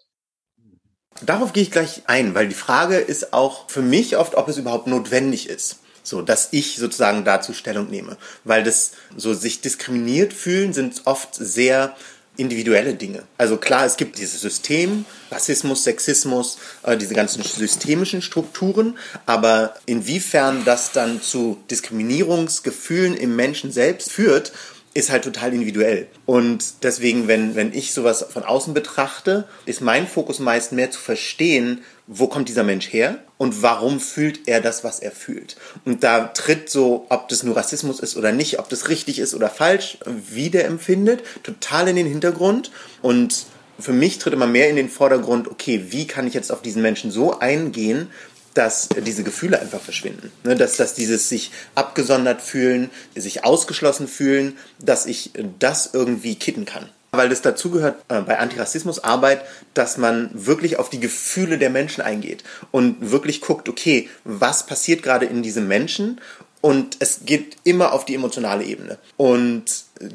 Darauf 1.21 1.53
gehe 1.53 1.63
ich 1.63 1.71
gleich 1.71 2.03
ein, 2.08 2.36
weil 2.36 2.47
die 2.47 2.56
Frage 2.56 2.97
ist 2.97 3.34
auch 3.34 3.69
für 3.69 3.82
mich 3.82 4.17
oft, 4.17 4.36
ob 4.36 4.47
es 4.49 4.58
überhaupt 4.58 4.88
notwendig 4.88 5.49
ist. 5.49 5.82
So, 6.03 6.21
dass 6.21 6.49
ich 6.51 6.75
sozusagen 6.75 7.23
dazu 7.23 7.53
Stellung 7.53 7.89
nehme. 7.89 8.17
Weil 8.43 8.63
das 8.63 8.91
so 9.15 9.33
sich 9.33 9.61
diskriminiert 9.61 10.33
fühlen 10.33 10.73
sind 10.73 11.01
oft 11.05 11.33
sehr 11.35 11.95
individuelle 12.35 12.95
Dinge. 12.95 13.23
Also 13.37 13.57
klar, 13.57 13.85
es 13.85 13.95
gibt 13.95 14.17
dieses 14.17 14.41
System, 14.41 15.05
Rassismus, 15.29 15.83
Sexismus, 15.83 16.57
äh, 16.81 16.97
diese 16.97 17.13
ganzen 17.13 17.43
systemischen 17.43 18.21
Strukturen, 18.23 18.97
aber 19.25 19.75
inwiefern 19.85 20.65
das 20.65 20.91
dann 20.91 21.21
zu 21.21 21.61
Diskriminierungsgefühlen 21.69 23.15
im 23.15 23.35
Menschen 23.35 23.71
selbst 23.71 24.11
führt, 24.11 24.51
ist 24.93 25.12
halt 25.12 25.23
total 25.23 25.53
individuell. 25.53 26.08
Und 26.25 26.84
deswegen, 26.84 27.27
wenn, 27.27 27.56
wenn 27.56 27.73
ich 27.73 27.93
sowas 27.93 28.25
von 28.29 28.43
außen 28.43 28.73
betrachte, 28.73 29.47
ist 29.65 29.82
mein 29.82 30.08
Fokus 30.08 30.39
meist 30.39 30.71
mehr 30.71 30.91
zu 30.91 30.99
verstehen, 30.99 31.84
wo 32.06 32.27
kommt 32.27 32.49
dieser 32.49 32.63
Mensch 32.63 32.91
her 32.91 33.19
und 33.38 33.62
warum 33.62 33.99
fühlt 33.99 34.47
er 34.47 34.62
das, 34.62 34.84
was 34.84 34.99
er 34.99 35.12
fühlt. 35.12 35.56
Und 35.86 36.03
da 36.03 36.25
tritt 36.25 36.69
so, 36.69 37.08
ob 37.10 37.29
das 37.29 37.43
nur 37.43 37.56
Rassismus 37.56 37.99
ist 37.99 38.17
oder 38.17 38.32
nicht, 38.32 38.60
ob 38.60 38.69
das 38.69 38.89
richtig 38.89 39.19
ist 39.19 39.34
oder 39.34 39.49
falsch, 39.49 39.97
wie 40.06 40.49
der 40.49 40.65
empfindet, 40.65 41.23
total 41.43 41.88
in 41.88 41.95
den 41.95 42.08
Hintergrund. 42.08 42.71
Und 43.01 43.45
für 43.79 43.93
mich 43.93 44.19
tritt 44.19 44.34
immer 44.34 44.47
mehr 44.47 44.69
in 44.69 44.75
den 44.75 44.89
Vordergrund, 44.89 45.47
okay, 45.47 45.86
wie 45.89 46.06
kann 46.06 46.27
ich 46.27 46.34
jetzt 46.34 46.51
auf 46.51 46.62
diesen 46.62 46.82
Menschen 46.82 47.10
so 47.10 47.39
eingehen, 47.39 48.10
dass 48.53 48.89
diese 48.89 49.23
Gefühle 49.23 49.59
einfach 49.59 49.81
verschwinden. 49.81 50.31
Ne, 50.43 50.55
dass, 50.55 50.77
dass 50.77 50.93
dieses 50.93 51.29
sich 51.29 51.51
abgesondert 51.75 52.41
fühlen, 52.41 52.89
sich 53.15 53.43
ausgeschlossen 53.43 54.07
fühlen, 54.07 54.57
dass 54.79 55.05
ich 55.05 55.31
das 55.59 55.89
irgendwie 55.93 56.35
kitten 56.35 56.65
kann 56.65 56.89
weil 57.15 57.31
es 57.31 57.41
dazugehört 57.41 58.03
äh, 58.09 58.21
bei 58.21 58.39
Antirassismusarbeit, 58.39 59.43
dass 59.75 59.97
man 59.97 60.31
wirklich 60.33 60.79
auf 60.79 60.89
die 60.89 60.99
Gefühle 60.99 61.59
der 61.59 61.69
Menschen 61.69 62.01
eingeht 62.01 62.43
und 62.71 63.11
wirklich 63.11 63.39
guckt, 63.39 63.69
okay, 63.69 64.09
was 64.23 64.65
passiert 64.65 65.03
gerade 65.03 65.27
in 65.27 65.43
diesem 65.43 65.67
Menschen 65.67 66.19
und 66.59 66.97
es 66.99 67.25
geht 67.25 67.57
immer 67.65 67.91
auf 67.91 68.05
die 68.05 68.15
emotionale 68.15 68.63
Ebene. 68.63 68.97
Und 69.17 69.65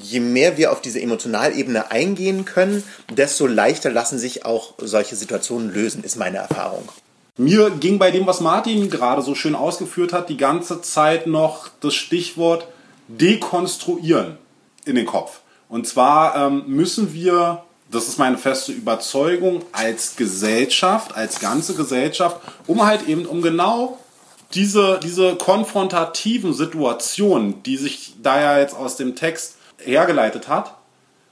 je 0.00 0.18
mehr 0.18 0.56
wir 0.56 0.72
auf 0.72 0.80
diese 0.80 1.00
emotionale 1.00 1.54
Ebene 1.54 1.90
eingehen 1.90 2.46
können, 2.46 2.82
desto 3.10 3.46
leichter 3.46 3.90
lassen 3.90 4.18
sich 4.18 4.44
auch 4.44 4.74
solche 4.78 5.14
Situationen 5.14 5.72
lösen, 5.72 6.02
ist 6.02 6.16
meine 6.16 6.38
Erfahrung. 6.38 6.88
Mir 7.40 7.70
ging 7.70 8.00
bei 8.00 8.10
dem, 8.10 8.26
was 8.26 8.40
Martin 8.40 8.90
gerade 8.90 9.22
so 9.22 9.36
schön 9.36 9.54
ausgeführt 9.54 10.12
hat, 10.12 10.28
die 10.28 10.36
ganze 10.36 10.82
Zeit 10.82 11.28
noch 11.28 11.68
das 11.80 11.94
Stichwort 11.94 12.66
dekonstruieren 13.06 14.38
in 14.84 14.96
den 14.96 15.06
Kopf. 15.06 15.40
Und 15.68 15.86
zwar 15.86 16.34
ähm, 16.34 16.64
müssen 16.66 17.14
wir, 17.14 17.62
das 17.92 18.08
ist 18.08 18.18
meine 18.18 18.38
feste 18.38 18.72
Überzeugung, 18.72 19.62
als 19.70 20.16
Gesellschaft, 20.16 21.14
als 21.14 21.38
ganze 21.38 21.74
Gesellschaft, 21.74 22.40
um 22.66 22.84
halt 22.84 23.06
eben, 23.06 23.24
um 23.24 23.40
genau 23.40 24.00
diese, 24.54 24.98
diese 25.00 25.36
konfrontativen 25.36 26.54
Situationen, 26.54 27.62
die 27.62 27.76
sich 27.76 28.16
da 28.20 28.40
ja 28.40 28.58
jetzt 28.58 28.74
aus 28.74 28.96
dem 28.96 29.14
Text 29.14 29.58
hergeleitet 29.78 30.48
hat, 30.48 30.74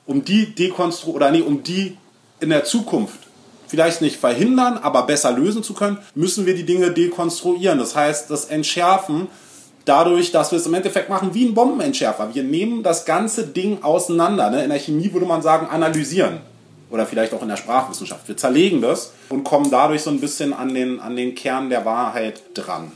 um 0.06 0.24
die 0.24 0.54
dekonstru 0.54 1.10
oder 1.10 1.32
nee, 1.32 1.40
um 1.40 1.64
die 1.64 1.96
in 2.38 2.50
der 2.50 2.62
Zukunft 2.62 3.25
vielleicht 3.68 4.00
nicht 4.00 4.16
verhindern, 4.16 4.78
aber 4.78 5.02
besser 5.06 5.32
lösen 5.32 5.62
zu 5.62 5.74
können, 5.74 5.98
müssen 6.14 6.46
wir 6.46 6.54
die 6.54 6.66
Dinge 6.66 6.90
dekonstruieren. 6.92 7.78
Das 7.78 7.94
heißt, 7.94 8.30
das 8.30 8.46
Entschärfen 8.46 9.28
dadurch, 9.86 10.32
dass 10.32 10.50
wir 10.52 10.58
es 10.58 10.66
im 10.66 10.74
Endeffekt 10.74 11.08
machen 11.08 11.32
wie 11.32 11.46
ein 11.46 11.54
Bombenentschärfer. 11.54 12.34
Wir 12.34 12.42
nehmen 12.42 12.82
das 12.82 13.06
ganze 13.06 13.46
Ding 13.46 13.82
auseinander. 13.82 14.50
Ne? 14.50 14.62
In 14.62 14.70
der 14.70 14.78
Chemie 14.78 15.12
würde 15.12 15.26
man 15.26 15.42
sagen, 15.42 15.68
analysieren. 15.68 16.38
Oder 16.90 17.06
vielleicht 17.06 17.32
auch 17.34 17.42
in 17.42 17.48
der 17.48 17.56
Sprachwissenschaft. 17.56 18.28
Wir 18.28 18.36
zerlegen 18.36 18.80
das 18.80 19.12
und 19.28 19.44
kommen 19.44 19.70
dadurch 19.70 20.02
so 20.02 20.10
ein 20.10 20.20
bisschen 20.20 20.52
an 20.52 20.74
den, 20.74 21.00
an 21.00 21.16
den 21.16 21.34
Kern 21.34 21.70
der 21.70 21.84
Wahrheit 21.84 22.42
dran. 22.54 22.92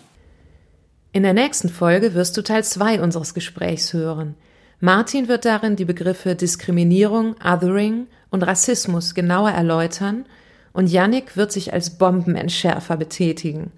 In 1.13 1.25
der 1.25 1.33
nächsten 1.33 1.69
Folge 1.69 2.15
wirst 2.15 2.37
du 2.37 2.43
Teil 2.43 2.63
2 2.63 3.01
unseres 3.01 3.35
Gesprächs 3.35 3.93
hören. 3.93 4.37
Martin 4.79 5.27
wird 5.27 5.45
darin 5.45 5.75
die 5.75 5.85
Begriffe 5.85 6.37
Diskriminierung, 6.37 7.35
Othering 7.45 8.07
und 8.31 8.45
Rassismus 8.45 9.15
genauer 9.15 9.51
erläutern 9.51 10.25
und 10.73 10.89
Yannick 10.89 11.37
wird 11.37 11.53
sich 11.53 11.73
als 11.73 11.99
Bombenentschärfer 11.99 12.97
betätigen. 12.97 13.73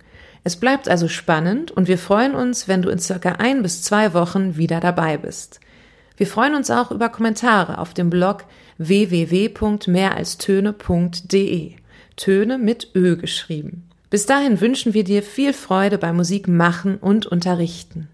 Es 0.45 0.57
bleibt 0.57 0.89
also 0.89 1.07
spannend 1.09 1.71
und 1.71 1.89
wir 1.89 1.99
freuen 1.99 2.35
uns, 2.35 2.69
wenn 2.69 2.83
du 2.83 2.91
in 2.91 2.99
circa 2.99 3.33
ein 3.33 3.63
bis 3.63 3.83
zwei 3.83 4.15
Wochen 4.15 4.57
wieder 4.57 4.81
dabei 4.81 5.17
bist. 5.17 5.61
Wir 6.17 6.27
freuen 6.27 6.55
uns 6.55 6.71
auch 6.71 6.91
über 6.91 7.09
Kommentare 7.09 7.79
auf 7.79 7.95
dem 7.95 8.11
Blog 8.11 8.45
www.mehralstöne.de. 8.79 11.73
Töne 12.17 12.59
mit 12.59 12.91
Ö 12.95 13.17
geschrieben. 13.17 13.89
Bis 14.11 14.27
dahin 14.27 14.61
wünschen 14.61 14.93
wir 14.93 15.05
dir 15.05 15.23
viel 15.23 15.55
Freude 15.55 15.97
beim 15.97 16.17
Musik 16.17 16.47
machen 16.47 16.99
und 16.99 17.25
unterrichten. 17.27 18.09